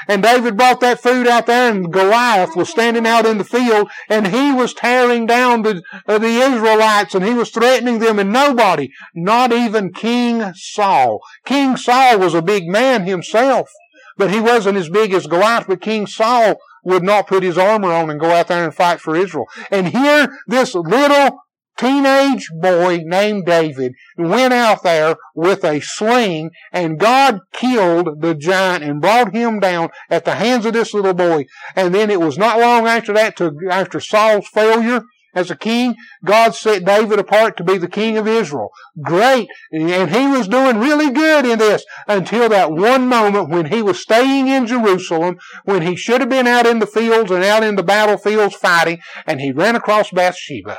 And 0.09 0.23
David 0.23 0.57
brought 0.57 0.81
that 0.81 1.01
food 1.01 1.27
out 1.27 1.47
there 1.47 1.71
and 1.71 1.93
Goliath 1.93 2.57
was 2.57 2.69
standing 2.69 3.07
out 3.07 3.27
in 3.27 3.39
the 3.39 3.45
field 3.45 3.91
and 4.09 4.29
he 4.29 4.53
was 4.53 4.75
tearing 4.75 5.27
down 5.27 5.63
the, 5.63 5.83
uh, 6.07 6.19
the 6.19 6.27
Israelites 6.27 7.15
and 7.15 7.25
he 7.25 7.35
was 7.35 7.51
threatening 7.51 7.99
them 7.99 8.19
and 8.19 8.33
nobody, 8.33 8.91
not 9.15 9.53
even 9.53 9.93
King 9.93 10.53
Saul. 10.55 11.21
King 11.45 11.77
Saul 11.77 12.19
was 12.19 12.35
a 12.35 12.43
big 12.43 12.67
man 12.67 13.05
himself, 13.05 13.71
but 14.17 14.31
he 14.31 14.41
wasn't 14.41 14.79
as 14.79 14.89
big 14.89 15.13
as 15.13 15.27
Goliath, 15.27 15.67
but 15.67 15.81
King 15.81 16.07
Saul 16.07 16.57
would 16.85 17.03
not 17.03 17.27
put 17.27 17.43
his 17.43 17.59
armor 17.59 17.93
on 17.93 18.11
and 18.11 18.21
go 18.21 18.31
out 18.31 18.49
there 18.49 18.65
and 18.65 18.75
fight 18.75 19.01
for 19.01 19.17
Israel. 19.17 19.47
And 19.71 19.89
here, 19.89 20.29
this 20.47 20.75
little 20.75 21.44
teenage 21.79 22.49
boy 22.61 23.03
named 23.05 23.47
David 23.47 23.93
went 24.17 24.53
out 24.53 24.83
there 24.83 25.17
with 25.35 25.65
a 25.65 25.81
sling 25.81 26.51
and 26.73 26.99
God 26.99 27.41
killed 27.53 28.21
the 28.21 28.35
giant 28.35 28.85
and 28.85 29.01
brought 29.01 29.35
him 29.35 29.61
down 29.61 29.91
at 30.11 30.25
the 30.25 30.37
hands 30.37 30.67
of 30.67 30.73
this 30.73 30.95
little 30.95 31.15
boy. 31.15 31.47
And 31.77 31.95
then 31.95 32.11
it 32.11 32.21
was 32.21 32.39
not 32.39 32.61
long 32.61 32.87
after 32.87 33.13
that, 33.15 33.37
to, 33.37 33.57
after 33.71 34.01
Saul's 34.01 34.49
failure, 34.49 35.03
as 35.35 35.51
a 35.51 35.57
king. 35.57 35.97
God 36.25 36.55
set 36.55 36.85
David 36.85 37.19
apart 37.19 37.57
to 37.57 37.65
be 37.65 37.77
the 37.77 37.89
king 37.89 38.17
of 38.17 38.27
Israel. 38.27 38.71
Great. 39.03 39.49
And 39.73 40.11
he 40.11 40.27
was 40.27 40.49
doing 40.49 40.79
really 40.79 41.11
good 41.11 41.45
in 41.45 41.59
this 41.59 41.85
until 42.07 42.49
that 42.49 42.73
one 42.73 43.09
moment 43.09 43.51
when 43.51 43.67
he 43.67 43.83
was 43.83 44.01
staying 44.01 44.49
in 44.49 44.67
Jerusalem, 44.67 45.39
when 45.65 45.83
he 45.83 45.97
should 45.97 46.21
have 46.21 46.31
been 46.31 46.47
out 46.47 46.67
in 46.67 46.79
the 46.79 46.87
fields 46.87 47.31
and 47.31 47.45
out 47.45 47.65
in 47.65 47.77
the 47.77 47.83
battlefields 47.83 48.55
fighting, 48.55 49.01
and 49.27 49.41
he 49.41 49.53
ran 49.53 49.77
across 49.77 50.11
Bathsheba. 50.11 50.79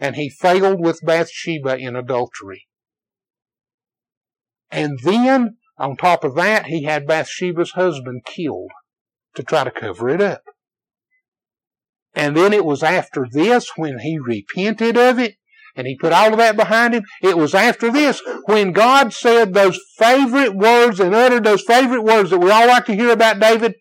And 0.00 0.16
he 0.16 0.28
failed 0.28 0.80
with 0.80 1.04
Bathsheba 1.04 1.76
in 1.76 1.94
adultery. 1.94 2.66
And 4.70 4.98
then, 5.04 5.58
on 5.78 5.96
top 5.96 6.24
of 6.24 6.34
that, 6.34 6.66
he 6.66 6.84
had 6.84 7.06
Bathsheba's 7.06 7.72
husband 7.72 8.24
killed. 8.24 8.70
to 9.36 9.44
try 9.44 9.62
to 9.62 9.70
cover 9.70 10.08
it 10.08 10.20
up. 10.20 10.42
And 12.14 12.36
then 12.36 12.52
it 12.52 12.64
was 12.64 12.82
after 12.82 13.26
this 13.30 13.70
when 13.76 14.00
he 14.00 14.18
repented 14.18 14.96
of 14.96 15.18
it 15.18 15.36
and 15.76 15.86
he 15.86 15.96
put 15.96 16.12
all 16.12 16.32
of 16.32 16.38
that 16.38 16.56
behind 16.56 16.94
him. 16.94 17.04
It 17.22 17.36
was 17.36 17.54
after 17.54 17.92
this 17.92 18.20
when 18.46 18.72
God 18.72 19.12
said 19.12 19.54
those 19.54 19.78
favorite 19.96 20.56
words 20.56 20.98
and 20.98 21.14
uttered 21.14 21.44
those 21.44 21.62
favorite 21.62 22.02
words 22.02 22.30
that 22.30 22.38
we 22.38 22.50
all 22.50 22.66
like 22.66 22.86
to 22.86 22.96
hear 22.96 23.10
about 23.10 23.38
David. 23.38 23.74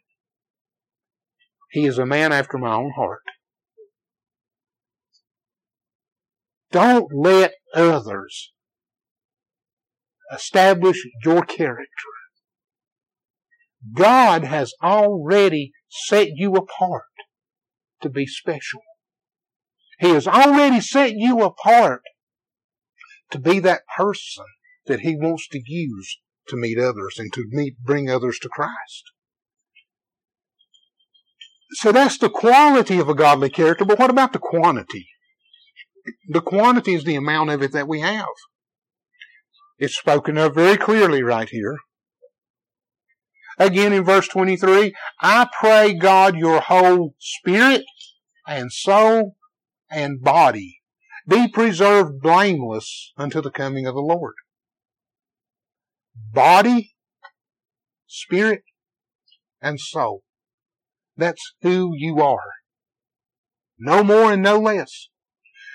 He 1.72 1.86
is 1.86 1.98
a 1.98 2.06
man 2.06 2.32
after 2.32 2.58
my 2.58 2.74
own 2.76 2.92
heart. 2.96 3.22
Don't 6.72 7.08
let 7.14 7.54
others 7.74 8.52
establish 10.32 11.04
your 11.24 11.42
character. 11.44 11.88
God 13.94 14.44
has 14.44 14.74
already 14.84 15.72
set 15.90 16.30
you 16.36 16.56
apart 16.56 17.04
to 18.02 18.10
be 18.10 18.26
special. 18.26 18.82
He 20.00 20.10
has 20.10 20.28
already 20.28 20.80
set 20.80 21.14
you 21.14 21.42
apart 21.42 22.02
to 23.32 23.40
be 23.40 23.60
that 23.60 23.82
person 23.98 24.46
that 24.86 25.02
He 25.02 25.16
wants 25.16 25.48
to 25.50 25.62
use 25.66 26.20
to 26.48 26.58
meet 26.58 26.78
others 26.78 27.16
and 27.18 27.32
to 27.34 27.46
meet, 27.50 27.78
bring 27.84 28.10
others 28.10 28.40
to 28.40 28.50
Christ. 28.50 29.12
So 31.72 31.92
that's 31.92 32.18
the 32.18 32.30
quality 32.30 32.98
of 32.98 33.10
a 33.10 33.14
godly 33.14 33.50
character, 33.50 33.86
but 33.86 34.00
what 34.00 34.10
about 34.10 34.34
the 34.34 34.40
quantity? 34.40 35.08
The 36.28 36.42
quantity 36.42 36.94
is 36.94 37.04
the 37.04 37.16
amount 37.16 37.50
of 37.50 37.62
it 37.62 37.72
that 37.74 37.88
we 37.88 38.02
have. 38.02 38.28
It's 39.78 39.98
spoken 39.98 40.38
of 40.38 40.56
very 40.56 40.78
clearly 40.78 41.24
right 41.24 41.50
here. 41.50 41.78
Again 43.58 43.94
in 43.94 44.06
verse 44.06 44.28
23, 44.28 44.94
I 45.22 45.48
pray 45.60 45.94
God 45.94 46.38
your 46.38 46.62
whole 46.62 47.16
spirit 47.20 47.84
and 48.48 48.72
soul 48.72 49.36
and 49.90 50.22
body 50.22 50.80
be 51.28 51.48
preserved 51.48 52.22
blameless 52.22 53.14
unto 53.18 53.42
the 53.42 53.52
coming 53.52 53.86
of 53.86 53.96
the 53.96 54.02
Lord. 54.02 54.36
Body, 56.34 56.96
spirit, 58.08 58.64
and 59.62 59.80
soul. 59.80 60.24
That's 61.16 61.54
who 61.62 61.92
you 61.96 62.22
are. 62.22 62.54
No 63.78 64.04
more 64.04 64.34
and 64.34 64.42
no 64.42 64.58
less. 64.58 65.10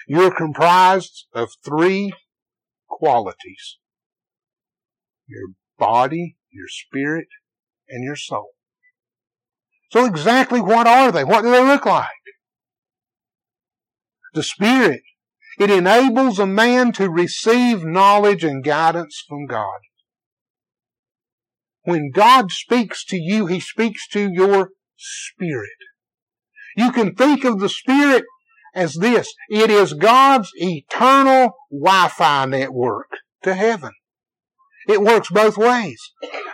You're 0.06 0.34
comprised 0.34 1.26
of 1.32 1.50
three 1.64 2.12
qualities. 2.88 3.78
Your 5.26 5.48
body, 5.78 6.36
your 6.50 6.68
spirit, 6.68 7.28
and 7.88 8.04
your 8.04 8.16
soul. 8.16 8.50
So 9.90 10.04
exactly 10.04 10.60
what 10.60 10.86
are 10.86 11.12
they? 11.12 11.24
What 11.24 11.42
do 11.42 11.50
they 11.50 11.64
look 11.64 11.86
like? 11.86 12.08
The 14.34 14.42
Spirit. 14.42 15.02
It 15.58 15.70
enables 15.70 16.40
a 16.40 16.46
man 16.46 16.90
to 16.92 17.08
receive 17.08 17.84
knowledge 17.84 18.42
and 18.42 18.64
guidance 18.64 19.22
from 19.28 19.46
God. 19.46 19.78
When 21.84 22.10
God 22.10 22.50
speaks 22.50 23.04
to 23.06 23.16
you, 23.16 23.46
He 23.46 23.60
speaks 23.60 24.08
to 24.08 24.28
your 24.32 24.70
spirit. 24.96 25.70
You 26.76 26.90
can 26.90 27.14
think 27.14 27.44
of 27.44 27.60
the 27.60 27.68
Spirit 27.68 28.24
as 28.74 28.94
this. 28.94 29.32
It 29.48 29.70
is 29.70 29.92
God's 29.94 30.50
eternal 30.56 31.52
Wi-Fi 31.70 32.46
network 32.46 33.10
to 33.42 33.54
heaven. 33.54 33.92
It 34.86 35.00
works 35.00 35.30
both 35.30 35.56
ways. 35.56 35.98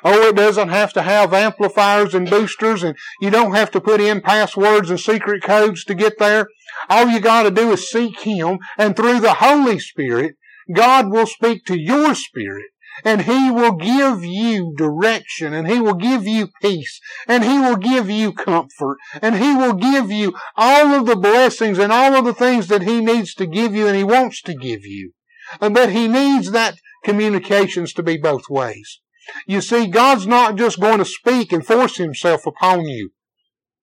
Oh, 0.04 0.28
it 0.28 0.37
doesn't 0.37 0.68
have 0.68 0.92
to 0.92 1.02
have 1.02 1.35
amplifiers 1.35 2.14
and 2.14 2.30
boosters 2.30 2.83
and 2.83 2.96
you 3.20 3.30
don't 3.30 3.54
have 3.54 3.72
to 3.72 3.80
put 3.80 4.00
in 4.00 4.20
passwords 4.20 4.88
and 4.88 5.00
secret 5.00 5.42
codes 5.42 5.85
to 5.85 5.94
get 5.94 6.18
there. 6.18 6.46
All 6.88 7.09
you 7.09 7.20
gotta 7.20 7.50
do 7.50 7.72
is 7.72 7.90
seek 7.90 8.20
Him 8.20 8.59
and 8.78 8.94
through 8.94 9.20
the 9.20 9.35
Holy 9.35 9.80
Spirit, 9.80 10.37
God 10.72 11.11
will 11.11 11.26
speak 11.26 11.64
to 11.66 11.78
your 11.78 12.14
spirit 12.14 12.70
and 13.05 13.22
He 13.22 13.50
will 13.50 13.72
give 13.72 14.24
you 14.24 14.74
direction 14.76 15.53
and 15.53 15.68
He 15.68 15.81
will 15.81 15.94
give 15.94 16.26
you 16.26 16.48
peace 16.61 17.00
and 17.26 17.44
He 17.44 17.59
will 17.59 17.76
give 17.76 18.11
you 18.11 18.33
comfort 18.33 18.98
and 19.22 19.37
He 19.37 19.55
will 19.55 19.74
give 19.74 20.11
you 20.11 20.35
all 20.57 20.87
of 20.87 21.07
the 21.07 21.16
blessings 21.16 21.79
and 21.79 21.92
all 21.92 22.14
of 22.14 22.24
the 22.24 22.35
things 22.35 22.68
that 22.68 22.83
He 22.83 23.00
needs 23.00 23.35
to 23.35 23.46
give 23.46 23.74
you 23.74 23.87
and 23.87 23.96
He 23.96 24.05
wants 24.05 24.42
to 24.42 24.55
give 24.55 24.85
you. 24.85 25.12
And 25.61 25.74
but 25.74 25.92
He 25.92 26.09
needs 26.09 26.50
that 26.53 26.79
communications 27.05 27.92
to 27.94 28.03
be 28.03 28.16
both 28.16 28.48
ways. 28.48 29.00
You 29.46 29.61
see, 29.61 29.87
God's 29.87 30.26
not 30.26 30.57
just 30.57 30.81
going 30.81 30.98
to 30.98 31.05
speak 31.05 31.53
and 31.53 31.64
force 31.64 31.96
Himself 31.96 32.46
upon 32.46 32.87
you. 32.87 33.11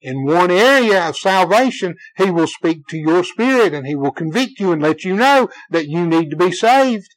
In 0.02 0.26
one 0.26 0.52
area 0.52 1.10
of 1.10 1.17
salvation, 1.17 1.96
He 2.17 2.30
will 2.30 2.48
speak 2.48 2.88
to 2.89 2.98
your 2.98 3.24
spirit 3.24 3.74
and 3.74 3.88
He 3.88 3.96
will 3.96 4.12
convict 4.12 4.60
you 4.60 4.72
and 4.72 4.82
let 4.82 5.04
you 5.04 5.15
know 5.15 5.50
that 5.72 5.88
you 5.88 6.06
need 6.06 6.30
to 6.30 6.38
be 6.38 6.52
saved. 6.52 7.15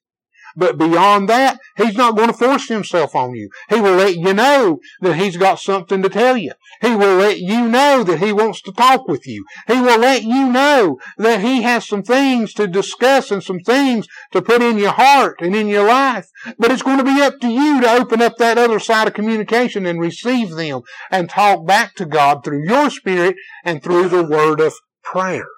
But 0.57 0.79
beyond 0.79 1.29
that, 1.29 1.59
he's 1.77 1.97
not 1.97 2.17
going 2.17 2.29
to 2.29 2.37
force 2.37 2.69
himself 2.69 3.15
on 3.15 3.35
you. 3.35 3.51
He 3.69 3.81
will 3.81 3.95
let 3.95 4.17
you 4.17 4.35
know 4.35 4.81
that 5.01 5.17
he's 5.17 5.37
got 5.37 5.61
something 5.61 6.03
to 6.03 6.09
tell 6.09 6.37
you. 6.37 6.53
He 6.81 6.95
will 6.95 7.17
let 7.17 7.39
you 7.39 7.69
know 7.69 8.03
that 8.05 8.19
he 8.19 8.33
wants 8.33 8.61
to 8.63 8.73
talk 8.73 9.07
with 9.07 9.27
you. 9.27 9.45
He 9.67 9.81
will 9.81 9.99
let 9.99 10.23
you 10.23 10.49
know 10.51 10.99
that 11.19 11.41
he 11.41 11.63
has 11.63 11.87
some 11.87 12.03
things 12.03 12.53
to 12.55 12.67
discuss 12.67 13.31
and 13.31 13.43
some 13.43 13.61
things 13.61 14.07
to 14.33 14.43
put 14.43 14.63
in 14.63 14.79
your 14.79 14.93
heart 14.93 15.41
and 15.41 15.55
in 15.55 15.69
your 15.69 15.87
life. 15.87 16.29
But 16.59 16.71
it's 16.71 16.83
going 16.83 16.99
to 16.99 17.05
be 17.05 17.21
up 17.21 17.39
to 17.41 17.49
you 17.49 17.81
to 17.81 17.91
open 17.91 18.23
up 18.23 18.37
that 18.39 18.59
other 18.59 18.79
side 18.79 19.09
of 19.09 19.15
communication 19.15 19.87
and 19.87 20.01
receive 20.01 20.51
them 20.51 20.83
and 21.11 21.29
talk 21.29 21.67
back 21.67 21.95
to 21.97 22.07
God 22.07 22.45
through 22.45 22.67
your 22.67 22.91
spirit 22.91 23.37
and 23.65 23.83
through 23.83 24.09
the 24.09 24.25
word 24.25 24.61
of 24.61 24.75
prayer. 25.03 25.49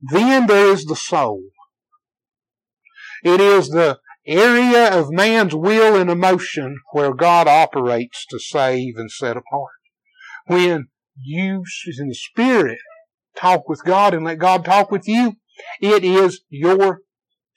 Then 0.00 0.46
there 0.46 0.68
is 0.68 0.84
the 0.84 0.96
soul. 0.96 1.42
It 3.26 3.40
is 3.40 3.70
the 3.70 3.98
area 4.24 4.96
of 4.96 5.10
man's 5.10 5.52
will 5.52 5.96
and 5.96 6.08
emotion 6.08 6.78
where 6.92 7.12
God 7.12 7.48
operates 7.48 8.24
to 8.26 8.38
save 8.38 8.94
and 8.96 9.10
set 9.10 9.36
apart. 9.36 9.72
When 10.46 10.86
you, 11.20 11.64
in 11.98 12.06
the 12.06 12.14
Spirit, 12.14 12.78
talk 13.36 13.68
with 13.68 13.82
God 13.84 14.14
and 14.14 14.24
let 14.24 14.38
God 14.38 14.64
talk 14.64 14.92
with 14.92 15.08
you, 15.08 15.32
it 15.80 16.04
is 16.04 16.42
your 16.48 17.00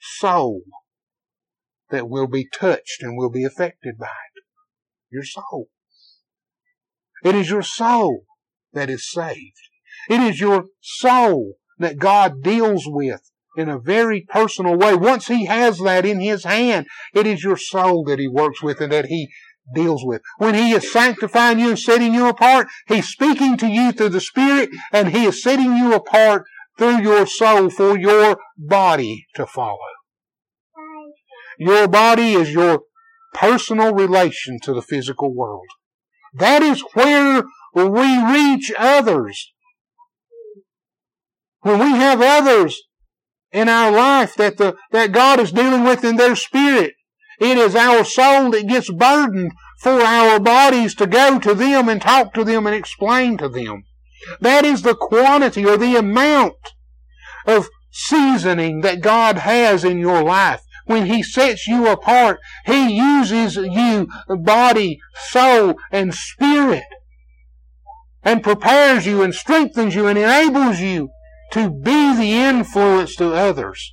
soul 0.00 0.62
that 1.90 2.08
will 2.08 2.26
be 2.26 2.48
touched 2.52 3.00
and 3.00 3.16
will 3.16 3.30
be 3.30 3.44
affected 3.44 3.96
by 3.96 4.06
it. 4.06 4.42
Your 5.08 5.22
soul. 5.22 5.68
It 7.22 7.36
is 7.36 7.48
your 7.48 7.62
soul 7.62 8.24
that 8.72 8.90
is 8.90 9.08
saved. 9.08 9.68
It 10.08 10.20
is 10.20 10.40
your 10.40 10.64
soul 10.80 11.52
that 11.78 11.98
God 11.98 12.42
deals 12.42 12.82
with 12.88 13.29
in 13.56 13.68
a 13.68 13.78
very 13.78 14.22
personal 14.22 14.76
way. 14.76 14.94
Once 14.94 15.26
He 15.26 15.46
has 15.46 15.78
that 15.78 16.06
in 16.06 16.20
His 16.20 16.44
hand, 16.44 16.86
it 17.14 17.26
is 17.26 17.42
your 17.42 17.56
soul 17.56 18.04
that 18.04 18.18
He 18.18 18.28
works 18.28 18.62
with 18.62 18.80
and 18.80 18.92
that 18.92 19.06
He 19.06 19.28
deals 19.74 20.04
with. 20.04 20.22
When 20.38 20.54
He 20.54 20.72
is 20.72 20.92
sanctifying 20.92 21.58
you 21.58 21.70
and 21.70 21.78
setting 21.78 22.14
you 22.14 22.28
apart, 22.28 22.68
He's 22.86 23.08
speaking 23.08 23.56
to 23.58 23.66
you 23.66 23.92
through 23.92 24.10
the 24.10 24.20
Spirit 24.20 24.70
and 24.92 25.08
He 25.08 25.24
is 25.24 25.42
setting 25.42 25.76
you 25.76 25.94
apart 25.94 26.44
through 26.78 27.02
your 27.02 27.26
soul 27.26 27.70
for 27.70 27.98
your 27.98 28.38
body 28.56 29.26
to 29.34 29.46
follow. 29.46 29.78
Your 31.58 31.88
body 31.88 32.32
is 32.32 32.52
your 32.52 32.82
personal 33.34 33.94
relation 33.94 34.58
to 34.62 34.72
the 34.72 34.82
physical 34.82 35.34
world. 35.34 35.66
That 36.32 36.62
is 36.62 36.82
where 36.94 37.44
we 37.74 38.32
reach 38.32 38.72
others. 38.78 39.52
When 41.60 41.78
we 41.78 41.90
have 41.90 42.22
others 42.22 42.80
in 43.52 43.68
our 43.68 43.90
life 43.90 44.34
that 44.36 44.56
the, 44.56 44.76
that 44.92 45.12
God 45.12 45.40
is 45.40 45.52
dealing 45.52 45.84
with 45.84 46.04
in 46.04 46.16
their 46.16 46.36
spirit. 46.36 46.94
It 47.40 47.56
is 47.56 47.74
our 47.74 48.04
soul 48.04 48.50
that 48.50 48.68
gets 48.68 48.90
burdened 48.90 49.52
for 49.80 50.02
our 50.02 50.38
bodies 50.38 50.94
to 50.96 51.06
go 51.06 51.38
to 51.38 51.54
them 51.54 51.88
and 51.88 52.00
talk 52.00 52.34
to 52.34 52.44
them 52.44 52.66
and 52.66 52.76
explain 52.76 53.38
to 53.38 53.48
them. 53.48 53.84
That 54.40 54.64
is 54.64 54.82
the 54.82 54.94
quantity 54.94 55.64
or 55.64 55.76
the 55.76 55.96
amount 55.96 56.54
of 57.46 57.68
seasoning 57.90 58.82
that 58.82 59.00
God 59.00 59.38
has 59.38 59.84
in 59.84 59.98
your 59.98 60.22
life. 60.22 60.60
When 60.84 61.06
He 61.06 61.22
sets 61.22 61.66
you 61.66 61.88
apart, 61.88 62.40
He 62.66 62.96
uses 62.96 63.56
you, 63.56 64.08
body, 64.28 64.98
soul, 65.28 65.76
and 65.90 66.14
spirit, 66.14 66.84
and 68.22 68.42
prepares 68.42 69.06
you 69.06 69.22
and 69.22 69.34
strengthens 69.34 69.94
you 69.94 70.06
and 70.06 70.18
enables 70.18 70.80
you 70.80 71.10
to 71.52 71.70
be 71.70 72.16
the 72.16 72.32
influence 72.32 73.16
to 73.16 73.34
others. 73.34 73.92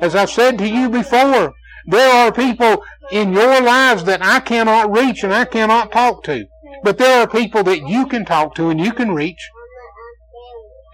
As 0.00 0.14
I've 0.14 0.30
said 0.30 0.58
to 0.58 0.68
you 0.68 0.88
before, 0.88 1.54
there 1.86 2.12
are 2.12 2.32
people 2.32 2.82
in 3.10 3.32
your 3.32 3.60
lives 3.60 4.04
that 4.04 4.22
I 4.22 4.40
cannot 4.40 4.90
reach 4.90 5.24
and 5.24 5.32
I 5.32 5.44
cannot 5.44 5.92
talk 5.92 6.22
to. 6.24 6.46
But 6.82 6.98
there 6.98 7.22
are 7.22 7.28
people 7.28 7.62
that 7.64 7.86
you 7.86 8.06
can 8.06 8.24
talk 8.24 8.54
to 8.54 8.70
and 8.70 8.80
you 8.80 8.92
can 8.92 9.14
reach. 9.14 9.40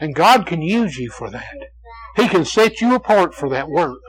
And 0.01 0.15
God 0.15 0.47
can 0.47 0.62
use 0.62 0.97
you 0.97 1.11
for 1.11 1.31
that. 1.31 1.57
He 2.17 2.29
can 2.29 2.45
set 2.45 2.81
you 2.81 2.95
apart 2.95 3.35
for 3.35 3.49
that 3.51 3.69
work. 3.69 4.01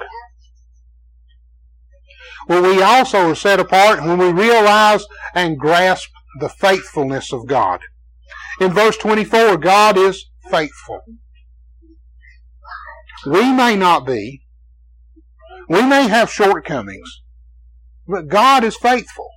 Well, 2.48 2.64
we 2.64 2.82
also 2.82 3.32
are 3.32 3.36
set 3.36 3.60
apart 3.60 4.02
when 4.02 4.18
we 4.18 4.32
realize 4.32 5.06
and 5.36 5.60
grasp 5.60 6.10
the 6.40 6.50
faithfulness 6.50 7.34
of 7.34 7.48
God. 7.48 7.82
In 8.62 8.72
verse 8.72 8.98
24, 8.98 9.58
God 9.58 9.98
is 9.98 10.26
faithful. 10.50 11.02
We 13.26 13.52
may 13.52 13.76
not 13.76 14.06
be. 14.06 14.42
We 15.70 15.82
may 15.82 16.08
have 16.08 16.32
shortcomings. 16.32 17.22
But 18.08 18.28
God 18.28 18.64
is 18.64 18.76
faithful. 18.78 19.30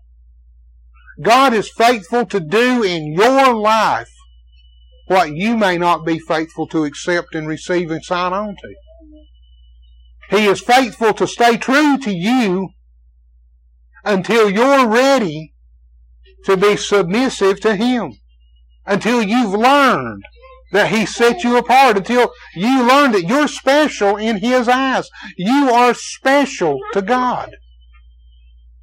God 1.21 1.53
is 1.53 1.71
faithful 1.71 2.25
to 2.27 2.41
do 2.41 2.83
in 2.83 3.13
your 3.13 3.55
life 3.55 4.11
what 5.07 5.35
you 5.35 5.57
may 5.57 5.77
not 5.77 6.07
be 6.07 6.19
faithful 6.21 6.69
to 6.69 6.85
accept 6.85 7.35
and 7.35 7.49
receive 7.49 7.91
and 7.91 8.05
sign 8.05 8.33
on 8.33 8.55
to. 8.55 8.75
He 10.37 10.47
is 10.47 10.61
faithful 10.61 11.13
to 11.15 11.27
stay 11.27 11.57
true 11.57 11.99
to 11.99 12.15
you 12.15 12.71
until 14.05 14.49
you're 14.49 14.87
ready 14.87 15.53
to 16.45 16.57
be 16.57 16.77
submissive 16.77 17.61
to 17.61 17.75
Him. 17.75 18.13
Until 18.87 19.23
you've 19.23 19.53
learned 19.53 20.23
that 20.73 20.91
He 20.91 21.07
set 21.07 21.43
you 21.43 21.57
apart, 21.57 21.97
until 21.97 22.33
you 22.55 22.87
learn 22.87 23.13
that 23.13 23.25
you're 23.25 23.49
special 23.49 24.17
in 24.17 24.39
His 24.39 24.69
eyes. 24.69 25.09
You 25.37 25.71
are 25.71 25.95
special 25.95 26.79
to 26.93 27.03
God. 27.03 27.57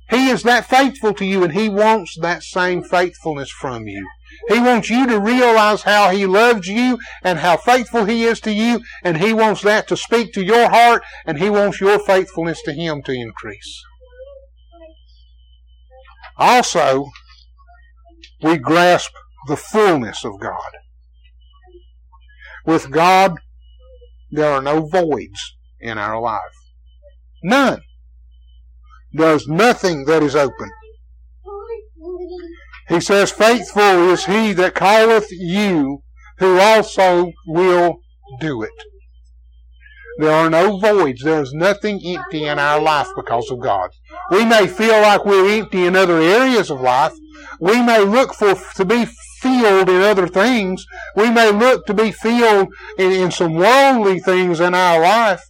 He 0.10 0.30
is 0.30 0.44
that 0.44 0.70
faithful 0.70 1.14
to 1.16 1.26
you 1.26 1.44
and 1.44 1.54
He 1.54 1.68
wants 1.68 2.18
that 2.22 2.44
same 2.44 2.84
faithfulness 2.84 3.52
from 3.52 3.88
you. 3.88 4.08
He 4.48 4.60
wants 4.60 4.90
you 4.90 5.06
to 5.08 5.20
realize 5.20 5.84
how 5.84 6.10
He 6.10 6.26
loves 6.26 6.68
you 6.68 7.00
and 7.24 7.40
how 7.40 7.58
faithful 7.58 8.06
He 8.06 8.24
is 8.24 8.40
to 8.42 8.52
you, 8.52 8.82
and 9.04 9.18
He 9.18 9.34
wants 9.34 9.62
that 9.64 9.88
to 9.90 9.98
speak 9.98 10.34
to 10.34 10.44
your 10.44 10.70
heart, 10.70 11.04
and 11.26 11.40
He 11.40 11.50
wants 11.50 11.82
your 11.82 12.00
faithfulness 12.00 12.62
to 12.64 12.74
Him 12.74 13.02
to 13.04 13.12
increase. 13.12 13.84
Also, 16.38 17.10
we 18.42 18.58
grasp 18.58 19.12
the 19.48 19.58
fullness 19.58 20.24
of 20.24 20.40
God. 20.40 20.72
With 22.68 22.92
God, 22.92 23.38
there 24.30 24.52
are 24.52 24.62
no 24.62 24.86
voids 24.86 25.56
in 25.80 25.98
our 25.98 26.20
life. 26.20 26.42
None. 27.42 27.82
There's 29.14 29.48
nothing 29.48 30.06
that 30.06 30.22
is 30.22 30.36
open. 30.36 30.70
He 32.90 33.00
says, 33.00 33.32
Faithful 33.32 34.12
is 34.12 34.26
he 34.26 34.52
that 34.54 34.76
calleth 34.76 35.32
you, 35.32 36.04
who 36.40 36.60
also 36.60 37.32
will 37.48 38.00
do 38.40 38.64
it. 38.64 38.84
There 40.20 40.32
are 40.32 40.50
no 40.50 40.78
voids. 40.78 41.22
There 41.24 41.42
is 41.42 41.54
nothing 41.54 42.02
empty 42.06 42.46
in 42.46 42.60
our 42.60 42.82
life 42.82 43.08
because 43.16 43.50
of 43.52 43.60
God. 43.60 43.92
We 44.32 44.44
may 44.44 44.68
feel 44.68 45.02
like 45.02 45.26
we're 45.26 45.60
empty 45.60 45.86
in 45.86 45.96
other 45.96 46.20
areas 46.20 46.70
of 46.70 46.82
life. 46.82 47.14
We 47.60 47.82
may 47.82 48.04
look 48.04 48.34
for 48.34 48.56
to 48.76 48.86
be 48.86 49.08
filled 49.42 49.90
in 49.90 50.02
other 50.02 50.28
things. 50.28 50.86
We 51.16 51.30
may 51.30 51.52
look 51.52 51.86
to 51.88 51.94
be 51.94 52.12
filled 52.12 52.70
in, 52.98 53.12
in 53.12 53.32
some 53.32 53.54
worldly 53.56 54.20
things 54.20 54.60
in 54.60 54.74
our 54.74 55.02
life. 55.02 55.44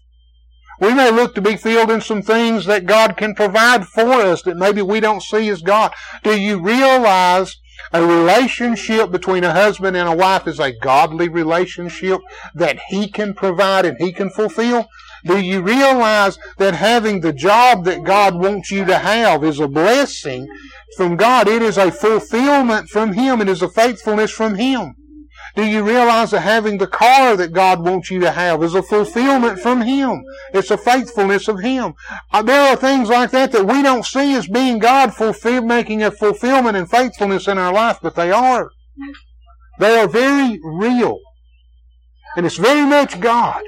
We 0.79 0.93
may 0.93 1.09
look 1.09 1.33
to 1.35 1.41
be 1.41 1.55
filled 1.55 1.89
in 1.89 2.01
some 2.01 2.21
things 2.21 2.65
that 2.65 2.85
God 2.85 3.17
can 3.17 3.33
provide 3.33 3.87
for 3.87 4.11
us 4.11 4.43
that 4.43 4.57
maybe 4.57 4.81
we 4.81 4.99
don't 4.99 5.23
see 5.23 5.49
as 5.49 5.61
God. 5.61 5.91
Do 6.23 6.39
you 6.39 6.61
realize 6.61 7.55
a 7.91 8.05
relationship 8.05 9.11
between 9.11 9.43
a 9.43 9.53
husband 9.53 9.97
and 9.97 10.07
a 10.07 10.15
wife 10.15 10.47
is 10.47 10.59
a 10.59 10.71
godly 10.71 11.29
relationship 11.29 12.21
that 12.53 12.79
he 12.89 13.07
can 13.07 13.33
provide 13.33 13.85
and 13.85 13.97
he 13.97 14.11
can 14.11 14.29
fulfill? 14.29 14.87
Do 15.27 15.39
you 15.39 15.61
realize 15.61 16.39
that 16.57 16.73
having 16.73 17.21
the 17.21 17.33
job 17.33 17.85
that 17.85 18.03
God 18.03 18.35
wants 18.35 18.71
you 18.71 18.85
to 18.85 18.97
have 18.97 19.43
is 19.43 19.59
a 19.59 19.67
blessing 19.67 20.47
from 20.95 21.17
God? 21.17 21.47
It 21.47 21.61
is 21.61 21.77
a 21.77 21.91
fulfillment 21.91 22.89
from 22.89 23.13
Him. 23.13 23.41
It 23.41 23.49
is 23.49 23.61
a 23.61 23.69
faithfulness 23.69 24.31
from 24.31 24.55
Him. 24.55 24.95
Do 25.55 25.65
you 25.65 25.83
realize 25.83 26.31
that 26.31 26.41
having 26.41 26.77
the 26.77 26.87
car 26.87 27.35
that 27.35 27.51
God 27.51 27.83
wants 27.83 28.11
you 28.11 28.19
to 28.19 28.31
have 28.31 28.61
is 28.61 28.75
a 28.75 28.83
fulfillment 28.83 29.59
from 29.59 29.81
Him? 29.81 30.23
It's 30.53 30.71
a 30.71 30.77
faithfulness 30.77 31.47
of 31.47 31.59
Him. 31.61 31.93
Uh, 32.31 32.43
there 32.43 32.71
are 32.71 32.75
things 32.75 33.09
like 33.09 33.31
that 33.31 33.51
that 33.51 33.65
we 33.65 33.81
don't 33.81 34.05
see 34.05 34.35
as 34.35 34.47
being 34.47 34.77
God 34.77 35.13
fulfill, 35.15 35.63
making 35.63 36.03
a 36.03 36.11
fulfillment 36.11 36.77
and 36.77 36.89
faithfulness 36.89 37.47
in 37.47 37.57
our 37.57 37.73
life, 37.73 37.97
but 38.01 38.15
they 38.15 38.31
are. 38.31 38.69
They 39.79 39.99
are 39.99 40.07
very 40.07 40.59
real. 40.63 41.19
And 42.35 42.45
it's 42.45 42.57
very 42.57 42.87
much 42.87 43.19
God. 43.19 43.63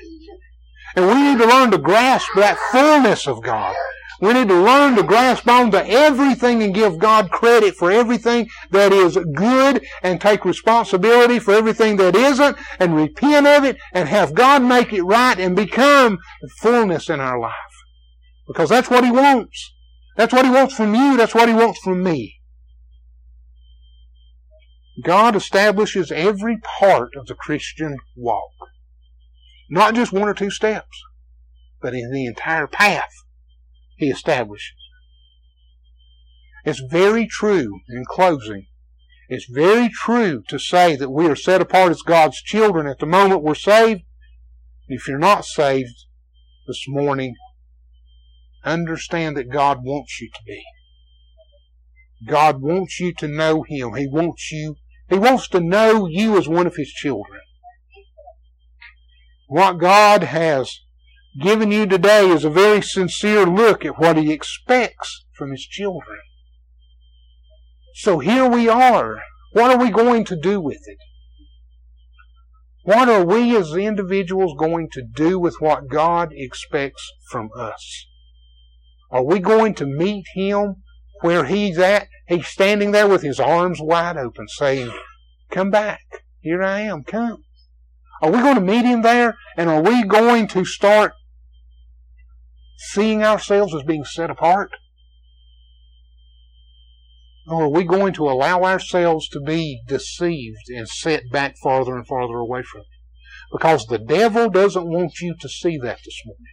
And 1.00 1.08
we 1.08 1.14
need 1.14 1.38
to 1.38 1.48
learn 1.48 1.72
to 1.72 1.78
grasp 1.78 2.28
that 2.36 2.58
fullness 2.74 3.26
of 3.26 3.42
God. 3.42 3.74
We 4.20 4.34
need 4.34 4.50
to 4.50 4.62
learn 4.62 4.98
to 4.98 5.04
grasp 5.04 5.48
onto 5.48 5.78
everything 5.78 6.62
and 6.62 6.76
give 6.76 7.00
God 7.00 7.32
credit 7.32 7.76
for 7.76 7.90
everything 7.90 8.50
that 8.72 8.92
is 8.92 9.18
good 9.34 9.82
and 10.04 10.20
take 10.20 10.44
responsibility 10.44 11.40
for 11.40 11.54
everything 11.54 11.96
that 11.96 12.18
isn't 12.18 12.58
and 12.82 12.98
repent 12.98 13.48
of 13.48 13.64
it 13.64 13.78
and 13.94 14.10
have 14.10 14.34
God 14.34 14.62
make 14.62 14.92
it 14.92 15.04
right 15.04 15.40
and 15.40 15.56
become 15.56 16.18
fullness 16.58 17.10
in 17.10 17.22
our 17.22 17.40
life. 17.40 17.54
Because 18.46 18.68
that's 18.68 18.90
what 18.90 19.06
He 19.06 19.12
wants. 19.12 19.72
That's 20.18 20.34
what 20.34 20.44
He 20.44 20.52
wants 20.52 20.76
from 20.76 20.94
you. 20.94 21.16
That's 21.16 21.34
what 21.34 21.48
He 21.48 21.56
wants 21.56 21.80
from 21.80 22.04
me. 22.04 22.42
God 25.02 25.38
establishes 25.38 26.12
every 26.12 26.58
part 26.58 27.16
of 27.16 27.28
the 27.28 27.36
Christian 27.36 28.00
walk. 28.18 28.52
Not 29.70 29.96
just 29.96 30.12
one 30.12 30.28
or 30.28 30.34
two 30.34 30.52
steps, 30.52 31.04
but 31.82 31.94
in 31.94 32.12
the 32.12 32.26
entire 32.26 32.68
path 32.68 33.12
he 33.98 34.10
establishes. 34.10 34.76
It's 36.66 36.82
very 36.90 37.28
true, 37.28 37.80
in 37.90 38.04
closing, 38.06 38.68
it's 39.30 39.46
very 39.46 39.90
true 39.90 40.42
to 40.48 40.58
say 40.58 40.96
that 40.96 41.12
we 41.12 41.28
are 41.28 41.36
set 41.36 41.62
apart 41.62 41.92
as 41.92 42.02
God's 42.02 42.42
children 42.42 42.88
at 42.88 42.98
the 42.98 43.06
moment 43.06 43.44
we're 43.44 43.54
saved. 43.54 44.02
If 44.88 45.08
you're 45.08 45.20
not 45.20 45.46
saved 45.46 46.06
this 46.68 46.86
morning, 46.88 47.36
understand 48.66 49.38
that 49.38 49.52
God 49.52 49.84
wants 49.84 50.20
you 50.20 50.30
to 50.34 50.40
be. 50.48 50.64
God 52.28 52.60
wants 52.60 53.00
you 53.00 53.14
to 53.20 53.28
know 53.28 53.62
Him. 53.62 53.94
He 53.94 54.08
wants 54.08 54.52
you, 54.52 54.78
He 55.08 55.20
wants 55.20 55.48
to 55.50 55.60
know 55.60 56.08
you 56.08 56.36
as 56.36 56.48
one 56.48 56.66
of 56.66 56.76
His 56.76 56.90
children. 56.90 57.39
What 59.50 59.80
God 59.80 60.26
has 60.26 60.80
given 61.42 61.72
you 61.72 61.88
today 61.88 62.30
is 62.30 62.46
a 62.46 62.52
very 62.52 62.84
sincere 62.84 63.48
look 63.48 63.84
at 63.84 63.98
what 63.98 64.16
he 64.16 64.32
expects 64.32 65.26
from 65.34 65.50
his 65.50 65.66
children. 65.66 66.20
So 67.96 68.20
here 68.20 68.48
we 68.48 68.70
are. 68.70 69.18
What 69.54 69.72
are 69.72 69.84
we 69.84 69.90
going 69.90 70.24
to 70.26 70.36
do 70.36 70.62
with 70.62 70.82
it? 70.86 71.00
What 72.84 73.10
are 73.10 73.26
we 73.26 73.58
as 73.58 73.74
individuals 73.74 74.54
going 74.56 74.88
to 74.92 75.02
do 75.02 75.40
with 75.40 75.56
what 75.60 75.90
God 75.90 76.30
expects 76.32 77.10
from 77.32 77.50
us? 77.58 78.06
Are 79.10 79.24
we 79.24 79.40
going 79.40 79.74
to 79.76 79.88
meet 79.88 80.26
Him 80.36 80.76
where 81.22 81.46
He's 81.46 81.80
at? 81.80 82.08
He's 82.28 82.46
standing 82.46 82.92
there 82.92 83.08
with 83.08 83.24
His 83.24 83.40
arms 83.40 83.80
wide 83.82 84.16
open 84.16 84.48
saying, 84.48 84.92
Come 85.50 85.72
back. 85.72 86.24
Here 86.40 86.62
I 86.62 86.82
am. 86.82 87.04
Come. 87.04 87.46
Are 88.22 88.32
we 88.32 88.40
going 88.40 88.56
to 88.56 88.62
meet 88.62 88.86
Him 88.86 89.02
there? 89.02 89.38
And 89.56 89.70
are 89.70 89.82
we 89.82 90.04
going 90.04 90.48
to 90.50 90.66
start 90.66 91.14
seeing 92.78 93.24
ourselves 93.24 93.74
as 93.74 93.84
being 93.84 94.06
set 94.06 94.30
apart? 94.30 94.72
Or 97.48 97.64
are 97.64 97.70
we 97.70 97.84
going 97.84 98.14
to 98.14 98.30
allow 98.30 98.64
ourselves 98.64 99.28
to 99.30 99.40
be 99.40 99.82
deceived 99.88 100.70
and 100.70 100.88
set 100.88 101.24
back 101.32 101.56
farther 101.64 101.96
and 101.96 102.06
farther 102.06 102.38
away 102.38 102.62
from 102.62 102.82
Him? 102.82 102.86
Because 103.52 103.86
the 103.86 103.98
devil 103.98 104.50
doesn't 104.50 104.88
want 104.88 105.20
you 105.22 105.36
to 105.40 105.50
see 105.50 105.78
that 105.80 106.00
this 106.06 106.22
morning. 106.26 106.46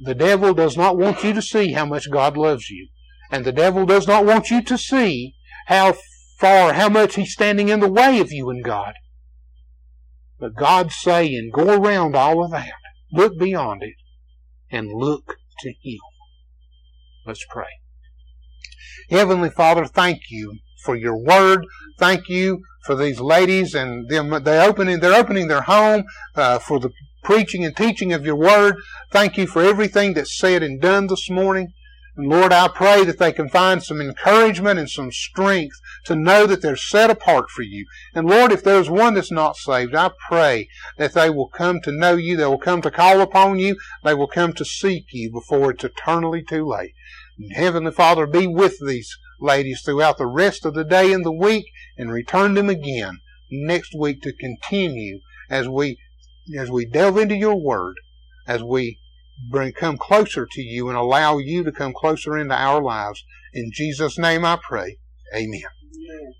The 0.00 0.14
devil 0.14 0.52
does 0.52 0.76
not 0.76 0.98
want 0.98 1.24
you 1.24 1.32
to 1.32 1.40
see 1.40 1.72
how 1.72 1.86
much 1.86 2.10
God 2.10 2.36
loves 2.36 2.68
you. 2.68 2.88
And 3.30 3.44
the 3.44 3.52
devil 3.52 3.86
does 3.86 4.06
not 4.06 4.26
want 4.26 4.50
you 4.50 4.62
to 4.62 4.76
see 4.76 5.34
how 5.66 5.96
far, 6.38 6.74
how 6.74 6.88
much 6.88 7.14
he's 7.14 7.32
standing 7.32 7.70
in 7.70 7.80
the 7.80 7.90
way 7.90 8.20
of 8.20 8.30
you 8.30 8.50
and 8.50 8.62
God. 8.62 8.92
But 10.38 10.54
God's 10.54 10.94
saying, 10.96 11.50
go 11.54 11.80
around 11.80 12.14
all 12.14 12.44
of 12.44 12.50
that. 12.50 12.72
Look 13.12 13.38
beyond 13.38 13.82
it 13.82 13.94
and 14.70 14.92
look 14.92 15.36
to 15.60 15.68
Him. 15.82 16.00
Let's 17.24 17.44
pray. 17.48 17.66
Heavenly 19.10 19.50
Father, 19.50 19.86
thank 19.86 20.18
you 20.30 20.58
for 20.84 20.96
your 20.96 21.16
word. 21.16 21.64
Thank 21.98 22.28
you 22.28 22.60
for 22.84 22.94
these 22.94 23.20
ladies 23.20 23.74
and 23.74 24.08
them. 24.08 24.30
They 24.44 24.64
opening. 24.64 25.00
They're 25.00 25.18
opening 25.18 25.48
their 25.48 25.62
home 25.62 26.04
uh, 26.34 26.58
for 26.58 26.78
the 26.78 26.90
preaching 27.24 27.64
and 27.64 27.76
teaching 27.76 28.12
of 28.12 28.24
your 28.24 28.36
word. 28.36 28.76
Thank 29.10 29.36
you 29.36 29.46
for 29.46 29.62
everything 29.62 30.14
that's 30.14 30.38
said 30.38 30.62
and 30.62 30.80
done 30.80 31.06
this 31.06 31.28
morning. 31.30 31.72
And 32.16 32.28
Lord, 32.28 32.50
I 32.50 32.68
pray 32.68 33.04
that 33.04 33.18
they 33.18 33.32
can 33.32 33.50
find 33.50 33.82
some 33.82 34.00
encouragement 34.00 34.78
and 34.78 34.88
some 34.88 35.12
strength 35.12 35.76
to 36.06 36.16
know 36.16 36.46
that 36.46 36.62
they're 36.62 36.74
set 36.74 37.10
apart 37.10 37.50
for 37.50 37.62
you. 37.62 37.84
And 38.14 38.26
Lord, 38.26 38.52
if 38.52 38.64
there's 38.64 38.88
one 38.88 39.14
that's 39.14 39.30
not 39.30 39.56
saved, 39.56 39.94
I 39.94 40.10
pray 40.28 40.68
that 40.96 41.12
they 41.12 41.28
will 41.28 41.48
come 41.48 41.80
to 41.82 41.92
know 41.92 42.16
you, 42.16 42.36
they 42.36 42.46
will 42.46 42.58
come 42.58 42.80
to 42.82 42.90
call 42.90 43.20
upon 43.20 43.58
you, 43.58 43.76
they 44.02 44.14
will 44.14 44.28
come 44.28 44.54
to 44.54 44.64
seek 44.64 45.06
you 45.12 45.30
before 45.30 45.72
it's 45.72 45.84
eternally 45.84 46.42
too 46.42 46.66
late. 46.66 46.94
And 47.38 47.52
Heavenly 47.52 47.92
Father, 47.92 48.26
be 48.26 48.46
with 48.46 48.78
these 48.86 49.14
ladies 49.38 49.82
throughout 49.82 50.16
the 50.16 50.26
rest 50.26 50.64
of 50.64 50.72
the 50.72 50.84
day 50.84 51.12
and 51.12 51.24
the 51.24 51.32
week 51.32 51.66
and 51.98 52.10
return 52.10 52.54
them 52.54 52.70
again 52.70 53.18
next 53.50 53.94
week 53.94 54.22
to 54.22 54.32
continue 54.32 55.20
as 55.50 55.68
we 55.68 55.98
as 56.56 56.70
we 56.70 56.86
delve 56.86 57.18
into 57.18 57.34
your 57.34 57.60
word, 57.60 57.96
as 58.46 58.62
we 58.62 59.00
bring 59.50 59.72
come 59.72 59.98
closer 59.98 60.46
to 60.50 60.62
you 60.62 60.88
and 60.88 60.96
allow 60.96 61.38
you 61.38 61.64
to 61.64 61.72
come 61.72 61.92
closer 61.94 62.36
into 62.36 62.54
our 62.54 62.82
lives. 62.82 63.24
In 63.52 63.70
Jesus' 63.72 64.18
name 64.18 64.44
I 64.44 64.58
pray. 64.62 64.98
Amen. 65.34 65.62